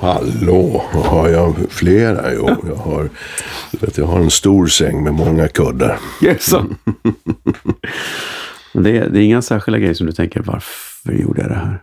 [0.00, 2.34] Hallå, har jag flera?
[2.34, 3.08] Jo, jag har,
[3.80, 5.98] vet, jag har en stor säng med många kuddar.
[6.22, 6.52] Yes.
[8.74, 11.54] Men det är, det är inga särskilda grejer som du tänker, varför gjorde jag det
[11.54, 11.82] här?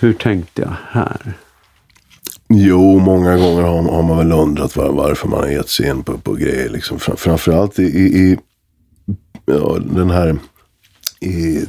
[0.00, 1.32] Hur tänkte jag här?
[2.48, 6.02] Jo, många gånger har, har man väl undrat var, varför man har gett sig in
[6.02, 6.68] på, på grejer.
[6.68, 6.98] Liksom.
[6.98, 8.38] Fra- Framförallt i, i, i
[9.46, 10.36] ja, den här
[11.20, 11.64] i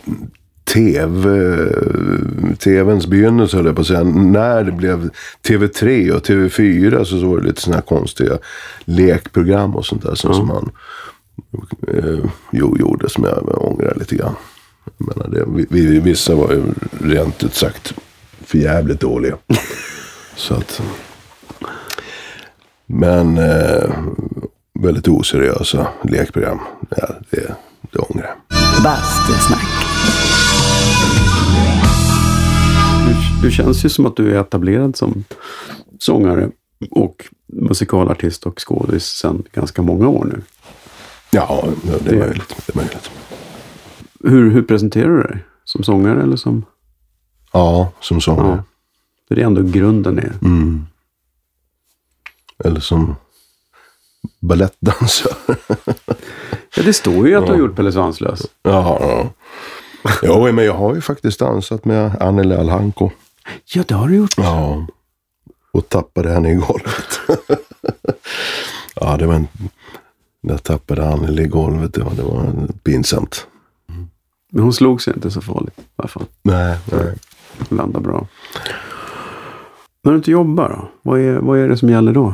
[0.73, 1.29] tv,
[2.57, 4.03] tvns begynnelse höll jag på att säga.
[4.03, 5.09] När det blev
[5.47, 8.37] TV3 och TV4 så, så var det lite sådana här konstiga
[8.85, 10.71] lekprogram och sånt där som, som man
[11.87, 12.19] eh,
[12.51, 14.35] jo, gjorde som jag ångrar lite grann.
[14.97, 16.63] Jag menar, det, vi, vi, vissa var ju
[17.01, 17.93] rent ut sagt
[18.45, 19.37] för jävligt dåliga.
[20.35, 20.81] Så att,
[22.85, 23.93] men eh,
[24.79, 26.59] väldigt oseriösa lekprogram.
[26.89, 27.55] Ja, det,
[27.91, 28.83] det ångrar jag.
[28.83, 29.89] Bastusnack.
[33.07, 35.23] Du, du känns ju som att du är etablerad som
[35.99, 36.49] sångare
[36.91, 40.41] och musikalartist och skådis sedan ganska många år nu.
[41.31, 41.67] Ja,
[42.03, 42.55] det är möjligt.
[42.65, 43.09] Det är möjligt.
[44.23, 45.45] Hur, hur presenterar du dig?
[45.63, 46.65] Som sångare eller som...
[47.53, 48.63] Ja, som sångare.
[49.27, 49.35] Ja.
[49.35, 50.33] Det är ändå grunden är.
[50.41, 50.85] Mm.
[52.63, 53.15] Eller som
[54.39, 55.55] balettdansare.
[56.75, 58.41] Ja, det står ju att du har gjort Pelle Svanslös.
[58.63, 59.29] ja, ja.
[60.23, 63.11] Jo, men jag har ju faktiskt dansat med Anneli Alhanko.
[63.73, 64.37] Ja, det har du gjort.
[64.37, 64.87] Ja.
[65.71, 67.19] Och tappade henne i golvet.
[68.95, 69.47] ja, det var en...
[70.41, 71.93] Jag tappade Anneli i golvet.
[71.93, 73.47] Det var, det var pinsamt.
[74.51, 75.79] Men hon slog sig inte så farligt.
[75.79, 76.25] I alla fall.
[76.41, 77.15] Nej, nej.
[77.69, 78.27] Landade bra.
[80.01, 80.91] När du inte jobbar då?
[81.01, 82.33] Vad är, vad är det som gäller då?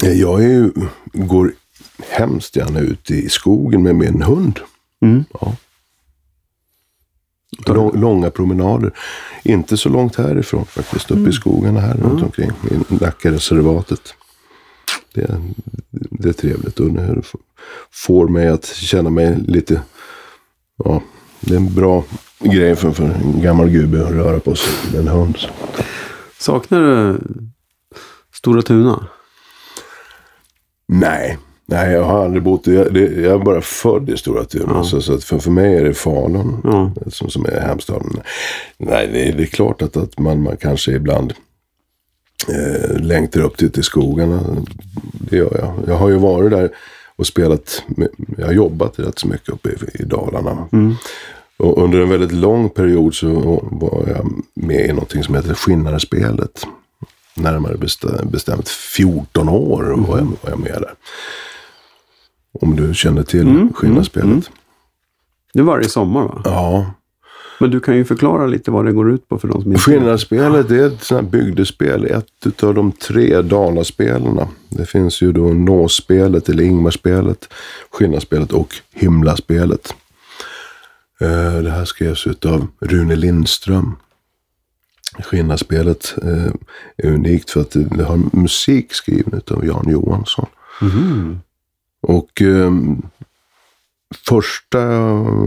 [0.00, 0.72] Jag är ju,
[1.12, 1.52] går
[2.10, 4.60] hemskt gärna ut i skogen med min hund.
[5.02, 5.24] Mm.
[5.40, 5.56] Ja.
[7.66, 8.92] Lång, långa promenader.
[9.42, 11.10] Inte så långt härifrån faktiskt.
[11.10, 12.50] Uppe i skogarna här runt omkring.
[12.70, 14.14] I Nackareservatet.
[15.14, 15.40] Det, är-
[15.90, 16.80] det är trevligt.
[16.80, 17.22] Och det
[17.90, 19.82] får mig att känna mig lite...
[20.84, 21.02] Ja,
[21.40, 22.04] det är en bra
[22.38, 25.38] grej för, för en gammal gubbe att röra på sig med en hund.
[26.38, 27.18] Saknar du
[28.34, 29.06] Stora Tuna?
[30.88, 31.38] Nej.
[31.68, 32.66] Nej, jag har aldrig bott.
[32.66, 34.84] Jag, är bara född i Stora Tuna.
[34.84, 36.92] Så, så att för, för mig är det Falun Ja.
[37.10, 38.10] som, som är hemstaden.
[38.78, 41.32] Nej, det, är- det är klart att, att man, man kanske ibland
[42.48, 44.40] eh, längtar upp till, till skogarna.
[45.12, 45.74] Det gör jag.
[45.88, 46.70] Jag har ju varit där
[47.16, 47.82] och spelat.
[48.38, 50.68] Jag har jobbat rätt så mycket uppe i, i Dalarna.
[51.58, 53.28] Och under en väldigt lång period så
[53.70, 56.66] var jag med i någonting som heter Skinnarespelet.
[57.36, 60.94] Närmare bestämt, bestämt 14 år var, jag, var jag med där.
[62.60, 64.50] Om du känner till Skinnaraspelet.
[65.52, 66.40] Det är varje sommar va?
[66.44, 66.90] Ja.
[67.60, 69.82] Men du kan ju förklara lite vad det går ut på för de som inte
[69.82, 72.04] Skinnaraspelet det är ett sånt här bygdespel.
[72.04, 74.48] Ett av de tre Dalaspelarna.
[74.68, 77.48] Det finns ju då Nåspelet eller Ingmarspelet,
[77.90, 79.94] Skinnaraspelet och Himlaspelet.
[81.20, 83.96] Eh, Det här skrevs av Rune Lindström.
[85.18, 86.52] Skinnaraspelet eh,
[86.96, 90.46] är unikt för att det har musik skriven av Jan Johansson.
[92.06, 92.72] Och eh,
[94.26, 94.86] första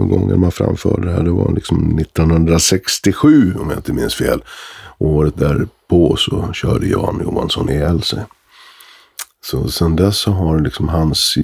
[0.10, 4.44] gången man framförde det här, det var liksom 1967 om jag inte minns fel.
[4.98, 8.24] Året därpå så körde Jan Johansson ihjäl sig.
[9.42, 11.36] Så sen dess så har liksom hans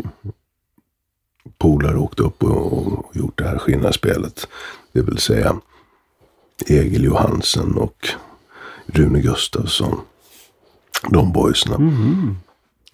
[1.57, 4.47] polare åkt upp och, och gjort det här skinnaspelet.
[4.91, 5.55] Det vill säga
[6.67, 8.09] Egil Johansen och
[8.85, 9.99] Rune Gustafsson.
[11.09, 11.77] De boysarna.
[11.77, 12.37] Mhm.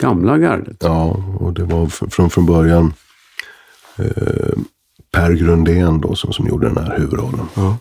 [0.01, 0.77] Gamla gardet.
[0.79, 2.93] Ja, och det var från, från början
[3.97, 4.57] eh,
[5.11, 7.47] Per Grundén då som, som gjorde den här huvudrollen.
[7.53, 7.77] Ja.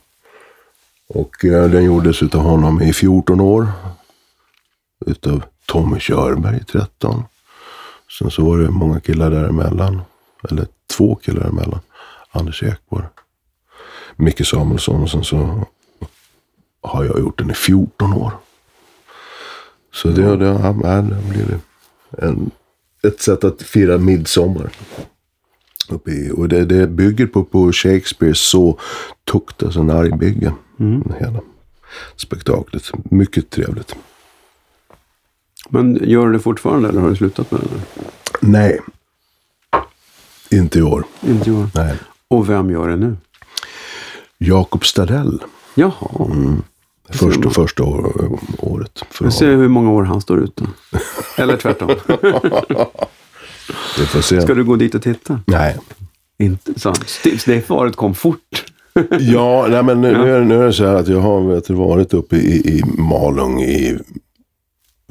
[1.08, 3.68] Och eh, den gjordes utav honom i 14 år.
[5.06, 7.24] Utav Tommy Körberg i 13.
[8.18, 10.02] Sen så var det många killar däremellan.
[10.50, 10.66] Eller
[10.96, 11.80] två killar däremellan.
[12.30, 13.06] Anders Ekborg.
[14.16, 15.64] Micke Samuelsson och sen så
[16.82, 18.32] har jag gjort den i 14 år.
[19.94, 21.60] Så det, det, ja, det blir det
[22.18, 22.50] en,
[23.02, 24.70] ett sätt att fira midsommar.
[25.88, 28.78] Uppe i, och det, det bygger på, på Shakespeares så
[29.32, 30.52] tuktas en argbygge.
[30.80, 31.12] Mm.
[31.20, 31.40] Hela
[32.16, 32.90] spektaklet.
[33.10, 33.96] Mycket trevligt.
[35.68, 38.04] Men gör du det fortfarande eller har du slutat med det?
[38.40, 38.80] Nej.
[40.50, 41.04] Inte i år.
[41.20, 41.68] Inte i år.
[41.74, 41.96] Nej.
[42.28, 43.16] Och vem gör det nu?
[44.38, 45.42] Jakob Stadell.
[45.74, 46.26] Jaha.
[47.10, 48.12] Första, första år,
[48.58, 49.02] året.
[49.10, 50.64] För Vi ser hur många år han står ute.
[51.36, 51.88] Eller tvärtom.
[53.98, 54.42] Vi får se.
[54.42, 55.40] Ska du gå dit och titta?
[55.46, 55.76] Nej.
[56.38, 56.94] Inte så.
[57.46, 58.64] Det svaret kom fort.
[59.20, 61.66] Ja, nej, men nu, nu, är, nu är det så här att jag har vet,
[61.66, 63.98] du, varit uppe i, i Malung i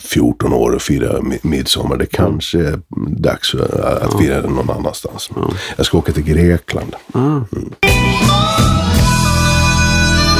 [0.02, 1.98] 14 år och fira mi- midsommar.
[1.98, 2.80] Det kanske är
[3.10, 5.30] dags för, att fira den någon annanstans.
[5.78, 6.96] Jag ska åka till Grekland.
[7.14, 7.40] Ah.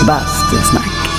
[0.08, 1.10] Bastusnack.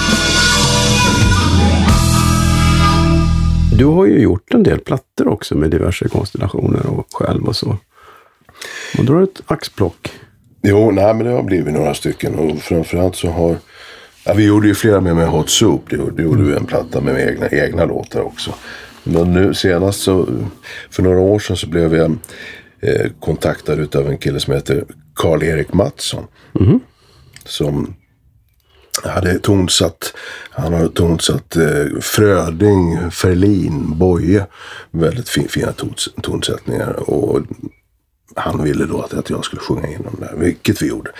[3.78, 7.76] Du har ju gjort en del plattor också med diverse konstellationer och själv och så.
[8.98, 10.10] Och då har du ett axplock.
[10.62, 12.34] Jo, nej, men det har blivit några stycken.
[12.34, 13.56] Och framförallt så har...
[14.24, 15.80] Ja, vi gjorde ju flera med, med Hot Soup.
[15.90, 18.54] Det, gjorde- det gjorde vi en platta med, med egna, egna låtar också.
[19.04, 20.26] Men nu senast så,
[20.90, 22.10] för några år sedan så blev jag
[22.80, 24.84] eh, kontaktad av en kille som heter
[25.14, 26.24] Karl-Erik Mattsson.
[27.44, 27.94] Som
[29.04, 30.14] hade tonsatt,
[30.50, 34.46] han har tonsatt eh, Fröding, Ferlin, Boye.
[34.90, 37.10] Väldigt fin, fina tons, tonsättningar.
[37.10, 37.40] Och
[38.36, 41.10] han ville då att, att jag skulle sjunga in dem där, vilket vi gjorde.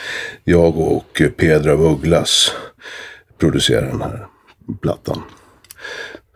[0.44, 2.52] Jag och Pedra Ugglas
[3.38, 4.26] producerade den här
[4.82, 5.22] plattan.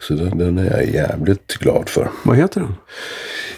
[0.01, 2.11] Så den, den är jag jävligt glad för.
[2.23, 2.75] Vad heter den?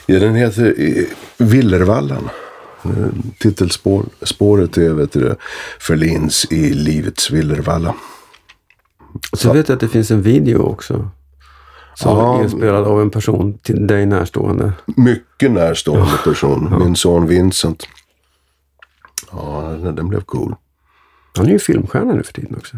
[0.06, 1.04] Ja, den heter eh,
[1.36, 2.30] Villervallan.
[2.90, 3.08] Eh,
[3.38, 5.34] Titelspåret är vet du,
[5.80, 7.94] Ferlins I livets Villervalla.
[9.32, 11.10] Så vet jag att det finns en video också.
[11.94, 12.38] Som Ja.
[12.38, 14.72] är inspelad av en person till dig närstående.
[14.96, 16.74] Mycket närstående person.
[16.78, 17.86] Min son Vincent.
[19.32, 19.60] Ja,
[19.96, 20.54] den blev cool.
[21.36, 22.76] Han är ju filmstjärna nu för tiden också.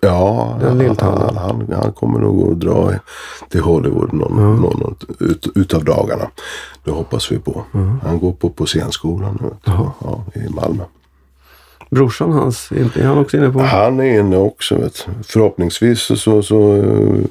[0.00, 2.92] Ja, han, han, han kommer nog att dra
[3.50, 6.30] till Hollywood någon, någon, någon ut, utav dagarna.
[6.84, 7.64] Det hoppas vi på.
[8.02, 9.50] Han går på, på scenskolan nu.
[9.64, 10.84] Ja, i Malmö.
[11.90, 13.60] Brorsan hans, är han också inne på?
[13.60, 14.76] Han är inne också.
[14.76, 15.06] Vet.
[15.22, 17.24] Förhoppningsvis så, så, eh,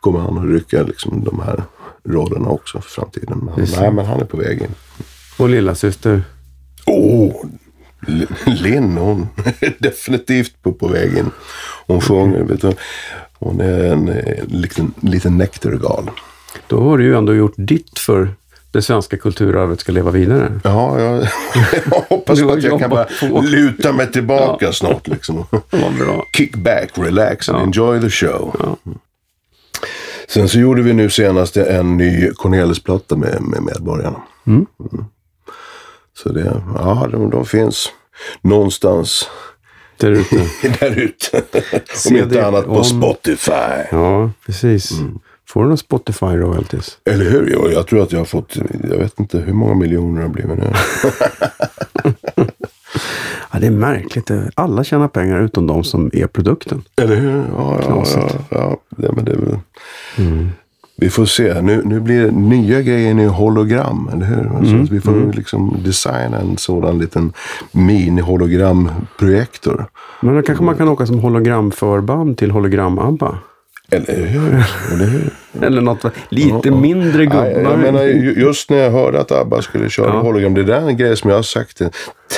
[0.00, 1.62] kommer han att rycka liksom, de här
[2.08, 3.50] rollerna också för framtiden.
[3.56, 4.74] Men, nej, men han är på väg in.
[5.38, 6.22] Och lilla syster.
[6.86, 7.32] Åh!
[7.44, 7.58] L-
[8.46, 9.28] Linn, hon
[9.60, 11.30] är definitivt på, på väg in.
[11.86, 12.72] Hon sjunger, vet du.
[13.38, 16.10] Hon är en, eh, liten, liten nektargal.
[16.66, 18.28] Då har du ju ändå gjort ditt för
[18.70, 20.60] det svenska kulturarvet ska leva vidare.
[20.64, 21.22] Ja, jag,
[21.90, 23.40] jag hoppas att jag kan bara på.
[23.40, 25.08] luta mig tillbaka snart.
[25.08, 25.44] Liksom.
[26.36, 27.62] Kick back, relax and Ja.
[27.62, 28.56] enjoy the show.
[28.60, 28.92] Ja.
[30.28, 34.22] Sen så gjorde vi nu senast en ny Cornelis-platta med, med Medborgarna.
[34.46, 34.66] Mm.
[34.92, 35.04] Mm.
[36.18, 37.88] Så det, ja, de, de finns
[38.40, 39.28] någonstans
[39.96, 40.36] Där ute.
[40.80, 41.42] där ute.
[42.10, 43.82] Om inte annat på om- Spotify.
[43.90, 44.90] Ja, precis.
[45.48, 46.98] Får du några Spotify royalties?
[47.04, 47.50] Eller hur?
[47.52, 48.56] Jag, jag tror att jag har fått,
[48.90, 50.72] jag vet inte hur många miljoner det har blivit nu.
[53.52, 54.30] Ja, det är märkligt.
[54.54, 56.82] Alla tjänar pengar utom de som är produkten.
[56.96, 57.36] Eller hur?
[57.38, 57.86] Ja, ja, ja.
[57.86, 58.36] Knasigt.
[58.48, 59.58] ja det, men det är väl...
[60.96, 61.62] Vi får se.
[61.62, 64.50] Nu, nu blir nya grejer i hologram, eller hur?
[64.70, 67.32] Så att vi får liksom designa en sådan liten
[67.72, 69.86] mini-hologramprojektor.
[70.20, 73.38] Men då kanske man kan åka som hologramförband till hologram-ABBA.
[73.90, 74.64] Eller hur?
[74.92, 75.30] Eller hur?
[75.62, 77.46] Eller något lite mindre Ja, gubbar.
[77.70, 80.20] jag menar, ju- just när jag hörde att ABBA skulle köra Ja.
[80.20, 80.54] hologram.
[80.54, 81.82] Det där är en grej som jag har sagt.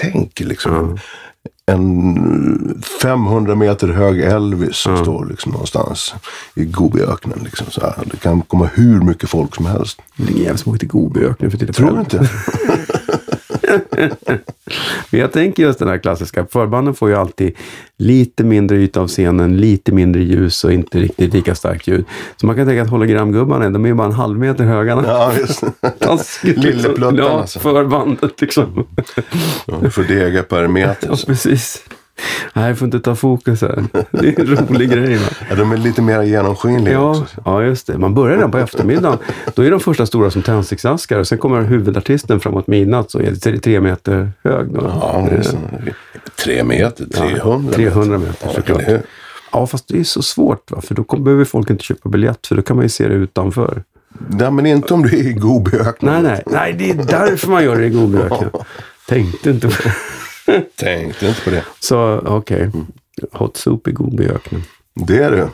[0.02, 0.98] Tänk liksom.
[1.66, 6.14] En 500 meter hög Elvis som står liksom någonstans
[6.54, 7.40] i Gobiöknen.
[7.44, 7.94] Liksom, så här.
[8.10, 10.02] Det kan komma hur mycket folk som helst.
[10.16, 12.30] Det ligger jävligt många i Gobiöknen för att titta på Tror du inte?
[15.10, 16.46] Men jag tänker just den här klassiska.
[16.50, 17.52] Förbanden får ju alltid
[17.98, 22.04] lite mindre yta av scenen, lite mindre ljus och inte riktigt lika starkt ljud.
[22.36, 25.04] Så man kan tänka att hologramgubbarna, de är ju bara en halv meter höga.
[25.06, 25.62] Ja, just.
[25.98, 26.62] Taskigt, liksom.
[26.82, 27.58] Lillepluttan Ja, alltså.
[27.58, 28.86] förbandet liksom.
[29.66, 31.08] Ja, Du får dega per meter.
[31.10, 31.84] Ja, precis.
[32.54, 33.84] Nej, jag får inte ta fokus här.
[34.10, 35.16] Det är en rolig grej.
[35.16, 35.26] Va?
[35.50, 37.24] Ja, de är lite mer genomskinliga Ja, också.
[37.44, 37.98] ja, just det.
[37.98, 39.18] Man börjar redan på eftermiddagen.
[39.54, 41.24] Då är de första stora som tändsticksaskar.
[41.24, 44.66] Sen kommer huvudartisten framåt midnatt så är tre, meter hög.
[44.72, 44.80] Då.
[45.00, 45.28] Ja,
[46.44, 48.88] tre meter, 300 300 meter, Ja, såklart.
[48.88, 49.00] hur?
[49.52, 50.70] Ja, fast det är så svårt.
[50.70, 50.80] Va?
[50.80, 53.82] För då behöver folk inte köpa biljett, för då kan man ju se det utanför.
[54.28, 56.22] Nej, men inte om du är i Gobiöknen.
[56.22, 58.50] Nej, nej, nej, det är därför man gör det i Gobiöknen.
[59.08, 59.92] Tänkte inte på det.
[60.76, 61.64] Tänkte inte på det.
[61.80, 62.70] Så okej,
[63.32, 64.62] hot soup i Gobiöknen.
[64.94, 65.48] Det är du.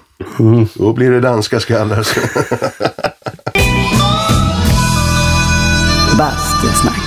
[0.74, 1.96] Då blir det danska skallar.
[6.18, 7.02] Bastusnack.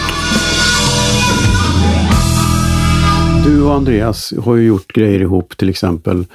[3.46, 6.26] Du och Andreas har ju gjort grejer ihop, till exempel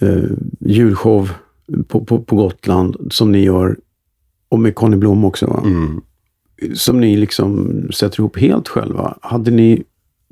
[0.00, 0.24] eh,
[0.60, 1.30] julshow
[1.88, 3.76] på, på, på Gotland som ni gör.
[4.48, 5.62] Och med Conny Blom också va?
[5.64, 6.02] Mm.
[6.74, 9.18] Som ni liksom sätter ihop helt själva.
[9.22, 9.82] Hade ni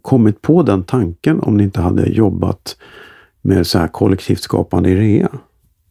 [0.03, 2.77] kommit på den tanken om ni inte hade jobbat
[3.43, 5.31] med så här kollektivt skapande i rea?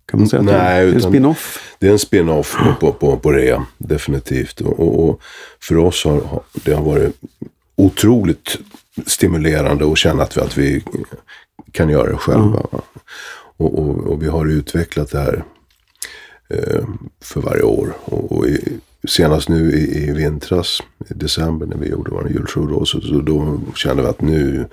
[0.06, 1.76] Kan man säga att det Nej, är en spin-off?
[1.80, 4.62] Det är en spin-off på, på, på, rea, definitivt.
[4.62, 5.22] Och, och, och
[5.60, 7.16] för oss har det har varit
[7.76, 8.60] otroligt
[9.06, 10.84] stimulerande att känna att vi, att vi
[11.72, 12.60] kan göra det själva.
[13.58, 15.44] Och, och, och vi har utvecklat det här
[16.50, 16.84] eh,
[17.22, 17.94] för varje år.
[18.06, 22.68] Och, och i, senast nu i, i vintras, i december när vi gjorde vår julshow
[22.68, 24.66] då, så, så då kände vi att nu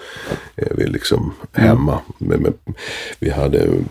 [0.57, 2.01] är vi liksom hemma.
[2.18, 2.55] Men, men,
[3.18, 3.87] vi hade mm,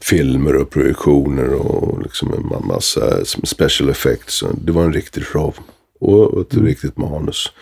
[0.00, 4.44] filmer och projektioner och liksom en ma- massa special effects.
[4.54, 5.54] Det var en riktig show.
[6.00, 7.52] Och ett riktigt manus.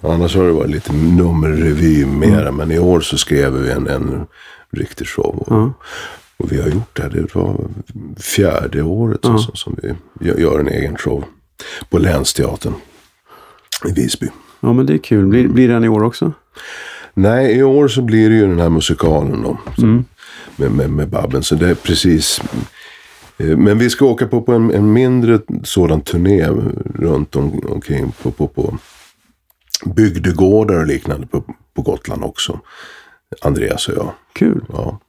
[0.00, 2.52] Annars har det varit lite nummerrevy mera.
[2.52, 4.26] Men i år så skrev vi en, en
[4.70, 5.34] riktig show.
[5.36, 5.70] Och,
[6.38, 7.02] och vi har gjort det.
[7.02, 7.10] här.
[7.10, 7.68] Det var
[8.16, 9.94] fjärde året som, som vi
[10.28, 11.24] gör- en egen show.
[11.90, 12.74] På Länsteatern
[13.88, 14.26] i Visby.
[14.60, 15.26] Ja, men det är kul.
[15.26, 16.32] Blir, blir den i år också?
[17.14, 19.58] Nej, i år så blir det ju den här musikalen då.
[19.76, 20.04] som-
[20.56, 21.42] Med, med, med Babben.
[21.42, 22.40] Så det är precis.
[23.38, 26.46] eh, Men vi ska åka på, på en, en mindre sådan turné
[26.94, 28.78] runt om, omkring på, på, på
[29.86, 32.60] bygdegårdar och liknande på, på Gotland också.
[33.42, 34.10] Andreas och jag.
[34.32, 34.64] Kul.
[34.72, 35.00] Ja.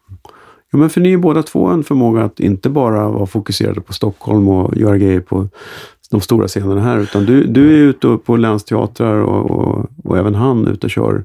[0.72, 3.93] Jo, men för ni är båda två en förmåga att inte bara vara fokuserade på
[3.93, 5.47] Stockholm och göra grejer på
[6.11, 6.97] de stora scenerna här.
[6.97, 11.24] Utan du, du är ute på länsteatrar och, och, och även han ute och kör.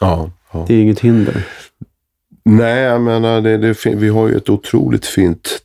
[0.00, 0.64] Ja, ja.
[0.68, 1.46] Det är inget hinder.
[2.44, 5.62] Nej, jag menar, det, det, vi har ju ett otroligt fint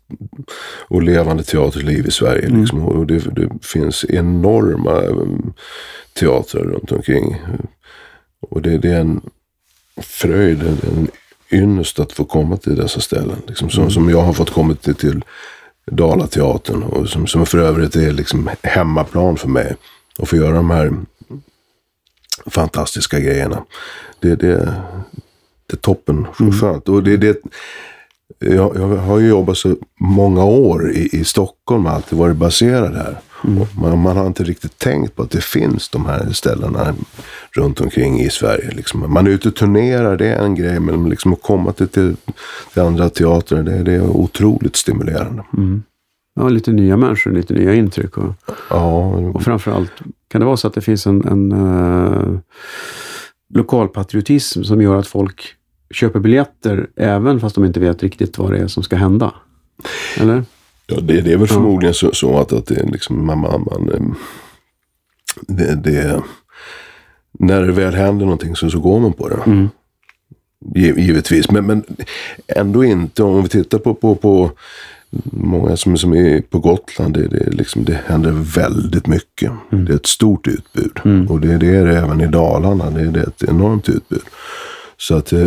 [0.87, 2.49] och levande teaterliv i Sverige.
[2.49, 5.53] Liksom, och det, det finns enorma um,
[6.19, 7.35] teatrar runt omkring.
[8.39, 9.21] Och det, det är en
[10.01, 11.07] fröjd, en
[11.51, 13.41] ynnest att få komma till dessa ställen.
[13.47, 15.23] Liksom, som, som jag har fått komma till, till
[15.91, 19.75] Dalateatern och som, som för övrigt är liksom hemmaplan för mig.
[20.19, 20.93] Och få göra de här
[22.45, 23.63] fantastiska grejerna.
[24.19, 24.73] Det, det,
[25.67, 26.27] det är toppen.
[26.37, 26.89] Så skönt.
[26.89, 27.41] Och det, det,
[28.39, 32.95] jag, jag har ju jobbat så många år i, i Stockholm och alltid varit baserad
[32.95, 33.17] här.
[33.41, 36.95] Och man, man har inte riktigt tänkt på att det finns de här ställena
[37.51, 38.71] runt omkring i Sverige.
[38.71, 39.13] Liksom.
[39.13, 40.79] Man är ute och turnerar, det är en grej.
[40.79, 42.15] Men liksom att komma till, till,
[42.73, 45.43] till andra teatrar, det, det är otroligt stimulerande.
[46.35, 48.17] Ja, lite nya människor, lite nya intryck.
[48.17, 48.33] Och,
[48.69, 48.99] Ja,
[49.33, 49.91] och framförallt
[50.27, 52.39] kan det vara så att det finns en, en uh,
[53.53, 55.55] lokalpatriotism som gör att folk
[55.91, 59.33] köper biljetter även fast de inte vet riktigt vad det är som ska hända.
[60.17, 60.43] Eller?
[60.87, 63.89] Ja, det, det är väl förmodligen så, så att, att det är liksom, man, man,
[63.93, 64.01] eh,
[65.47, 66.21] det, det,
[67.39, 69.67] när det väl händer någonting så, så går man på det.
[70.75, 71.83] Giv- Givetvis, men, men
[72.47, 73.23] ändå inte.
[73.23, 74.51] Om vi tittar på, på, på
[75.31, 79.51] många som, som är på Gotland, det, det, liksom, det händer väldigt mycket.
[79.69, 80.99] Det är ett stort utbud.
[81.29, 82.89] Och det, det är det även i Dalarna.
[82.89, 84.21] Det, det är ett enormt utbud.
[84.97, 85.45] Så att eh,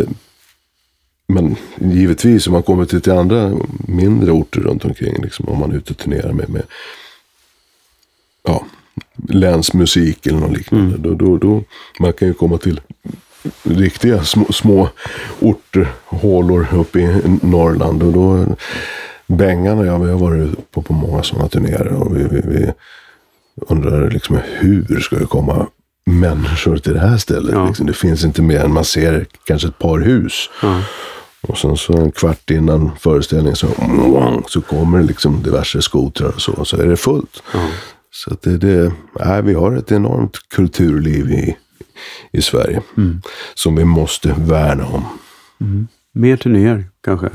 [1.33, 3.53] men givetvis om man kommer till, till andra
[3.87, 5.23] mindre orter runt omkring.
[5.23, 6.63] Liksom, om man är ute och turnerar med, med
[8.43, 8.65] ja,
[9.27, 10.97] länsmusik eller något liknande.
[10.97, 11.63] Då, då, då,
[11.99, 12.81] man kan ju komma till
[13.63, 14.89] riktiga små, små
[15.39, 18.03] orter, hålor uppe i Norrland.
[18.03, 18.45] Och då,
[19.27, 21.87] Bengan och jag, vi har varit på, på många sådana turnéer.
[21.87, 22.71] Och vi, vi, vi
[23.55, 25.67] undrar liksom hur ska det komma
[26.05, 27.53] människor till det här stället?
[27.53, 27.67] Ja.
[27.67, 30.49] Liksom, det finns inte mer än man ser kanske ett par hus.
[30.61, 30.81] Ja.
[31.41, 33.67] Och sen så en kvart innan föreställningen så,
[34.47, 36.51] så kommer det liksom diverse skotrar och så.
[36.51, 37.43] Och så är det fullt.
[38.11, 41.57] Så att det, det, nej, vi har ett enormt kulturliv i,
[42.31, 42.81] i Sverige.
[43.53, 45.03] Som vi måste värna om.
[46.13, 47.29] Mer turnéer kanske?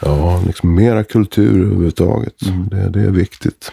[0.00, 2.34] Ja, liksom mera kultur överhuvudtaget.
[2.70, 3.72] Det, det är viktigt.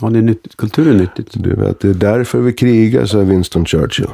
[0.00, 0.56] Ja, det är nyttigt.
[0.56, 1.28] Kultur är nyttigt.
[1.34, 4.10] Du vet, det är därför vi krigar, sa Winston Churchill.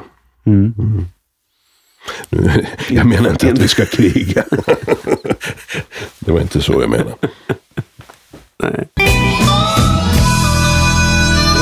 [2.28, 4.44] Nu, jag menar inte att vi ska kriga.
[6.18, 7.14] det var inte så jag menade.
[8.62, 8.88] Nej.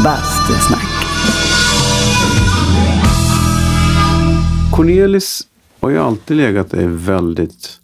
[0.05, 1.07] Bastusnack.
[4.73, 5.43] Cornelis
[5.81, 7.81] har ju alltid legat dig väldigt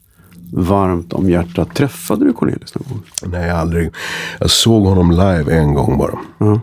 [0.53, 1.75] varmt om hjärtat.
[1.75, 3.03] Träffade du Cornelis någon gång?
[3.23, 3.91] Nej, aldrig.
[4.39, 6.19] Jag såg honom live en gång bara.
[6.39, 6.61] Ja.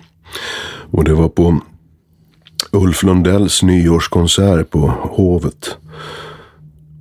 [0.92, 1.62] Och det var på
[2.72, 5.78] Ulf Lundells nyårskonsert på Hovet.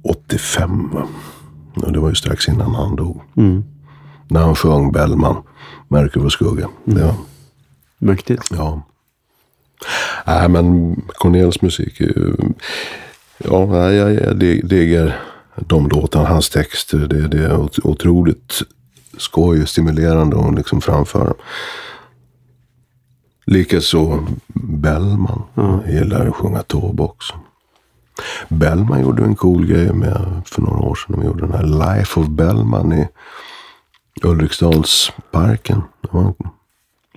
[0.05, 1.07] 85 va?
[1.77, 3.21] Och det var ju strax innan han dog.
[4.29, 5.37] När han sjöng Bellman,
[5.89, 6.69] Märker vår skugga.
[6.85, 7.15] Det var,
[7.99, 8.43] Mäktigt.
[8.51, 8.83] ja.
[10.27, 12.01] Nej men Cornelis musik.
[12.01, 12.35] är
[13.45, 15.21] Ja, nej, jag, jag dig- diggar
[15.57, 16.29] de låtarna.
[16.29, 16.99] Hans texter.
[16.99, 18.63] Det, det är ot- otroligt
[19.19, 21.35] skoj och stimulerande att liksom framföra.
[23.49, 25.43] Likaså Bellman.
[25.55, 27.35] Jag gillar att sjunga Taube också.
[28.49, 31.17] Bellman gjorde en cool grej med för några år sedan.
[31.21, 33.09] De gjorde den här Life of Bellman i
[34.23, 35.83] Ulriksdalsparken.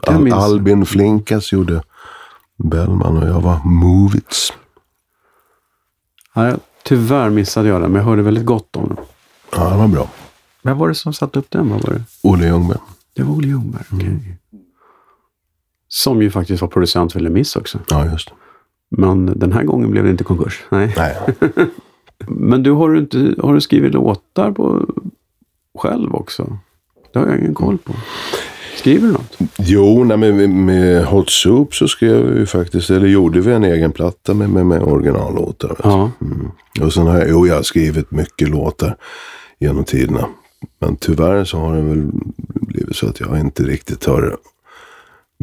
[0.07, 0.33] Al-.
[0.33, 1.83] Albin Flinkas gjorde
[2.57, 4.53] Bellman och jag var Movits.
[6.33, 6.53] Ja,
[6.83, 8.97] tyvärr missade jag den, men jag hörde väldigt gott om den.
[9.51, 10.09] Ja, det var bra.
[10.63, 11.69] Vem var det som satte upp den?
[11.69, 12.03] Vad var det?
[12.21, 12.77] Olle Ljungberg.
[13.13, 13.83] Det var Olle Ljungberg.
[13.91, 14.37] okej.
[15.93, 17.79] Som ju faktiskt var producent för Les Mis också.
[17.89, 18.33] Ja, just det.
[18.97, 20.63] Men den här gången blev det inte konkurs.
[20.69, 20.93] Nej.
[20.97, 21.15] Nej.
[22.27, 24.85] Men du har, inte, har du skrivit låtar på
[25.79, 26.57] själv också?
[27.13, 27.93] Det har jag ingen koll på.
[28.77, 29.37] Skriver du något?
[29.59, 33.91] Jo, nej, med, med- Hot Soup så skrev vi faktiskt, eller gjorde vi en egen
[33.91, 35.75] platta med, med, med originallåtar.
[35.83, 36.11] Ja.
[36.81, 38.95] Och sen har jag, jo, jag har skrivit mycket låtar
[39.59, 40.27] genom tiderna.
[40.79, 42.09] Men tyvärr så har det väl
[42.53, 44.37] blivit så att jag inte riktigt har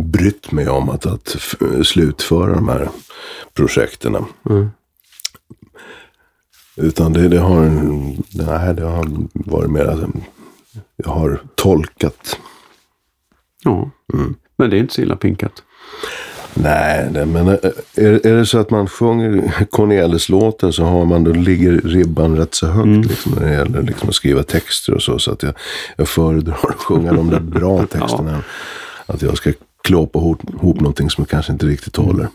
[0.05, 1.37] brytt mig om att, att
[1.85, 2.89] slutföra de här
[3.55, 4.17] projekten.
[4.51, 4.71] Mm.
[6.77, 7.61] Utan det, det har,
[8.31, 10.01] nej, det har varit mer att
[10.97, 12.39] jag har tolkat.
[13.65, 13.91] Ja.
[14.57, 15.63] Men det är inte så illa pinkat.
[16.55, 21.33] Nej, det, men är, är det så att man sjunger Cornelis-låten så har man, då
[21.33, 25.19] ligger ribban rätt så högt liksom, när det gäller liksom, att skriva texter och så.
[25.19, 25.55] Så att jag,
[25.97, 28.35] jag föredrar att sjunga de där bra texterna.
[28.35, 28.43] än
[29.07, 29.53] Att jag ska
[29.85, 32.29] klåpa ihop, ihop någonting som kanske inte riktigt håller.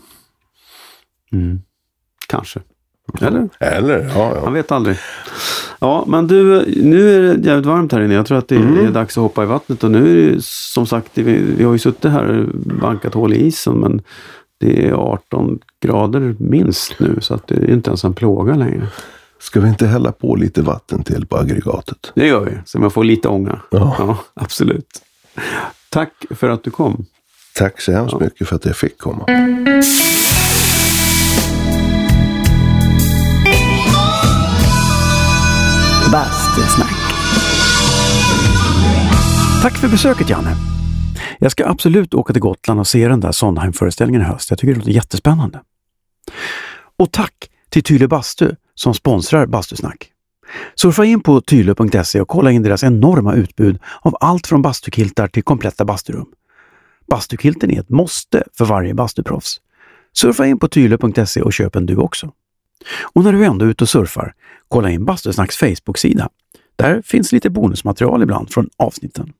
[2.28, 2.60] Kanske.
[3.20, 3.48] Eller?
[3.58, 4.44] Eller, ja, ja.
[4.44, 4.96] Man vet aldrig.
[5.78, 8.14] Ja, men du, nu är det jävligt varmt här inne.
[8.14, 9.84] Jag tror att det är dags att hoppa i vattnet.
[9.84, 13.14] Och nu är det ju, som sagt, vi, vi har ju suttit här och bankat
[13.14, 13.74] hål i isen.
[13.74, 14.02] Men
[14.58, 17.18] det är 18 grader minst nu.
[17.20, 18.86] Så att det är inte ens en plåga längre.
[19.40, 22.12] Ska vi inte hälla på lite vatten till på aggregatet?
[22.14, 23.60] Det gör vi, så man får lite ånga.
[23.70, 24.18] Ja.
[24.34, 25.02] absolut.
[25.88, 27.06] Tack för att du kom.
[27.58, 29.26] Tack så hemskt mycket för att jag fick komma.
[36.12, 36.94] Bastusnack.
[39.62, 40.56] Tack för besöket Janne.
[41.38, 44.50] Jag ska absolut åka till Gotland och se den där Sondheim-föreställningen i höst.
[44.50, 45.60] Jag tycker det låter jättespännande.
[46.98, 50.10] Och tack till Tyle Bastu som sponsrar Bastusnack.
[50.74, 55.42] Surfa in på tyle.se och kolla in deras enorma utbud av allt från bastukiltar till
[55.42, 56.26] kompletta basturum.
[57.06, 59.60] Bastukilten är ett måste för varje bastuproffs.
[60.12, 62.32] Surfa in på tyle.se och köp en du också.
[63.02, 64.34] Och när du ändå är ute och surfar,
[64.68, 66.28] kolla in Bastusnacks Facebook-sida.
[66.76, 69.32] Där finns lite bonusmaterial ibland från avsnitten.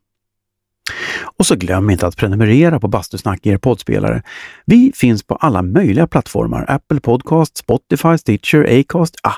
[1.37, 4.23] Och så glöm inte att prenumerera på Bastusnack i er poddspelare.
[4.67, 6.65] Vi finns på alla möjliga plattformar.
[6.69, 9.37] Apple Podcast, Spotify, Stitcher, Acast, ah,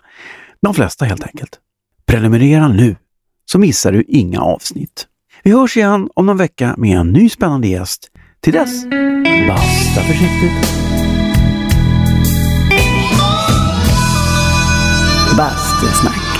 [0.62, 1.58] de flesta helt enkelt.
[2.06, 2.96] Prenumerera nu,
[3.44, 5.06] så missar du inga avsnitt.
[5.42, 8.10] Vi hörs igen om någon vecka med en ny spännande gäst.
[8.40, 8.84] Till dess,
[9.48, 10.76] basta försiktigt.
[15.36, 16.35] Bastusnack.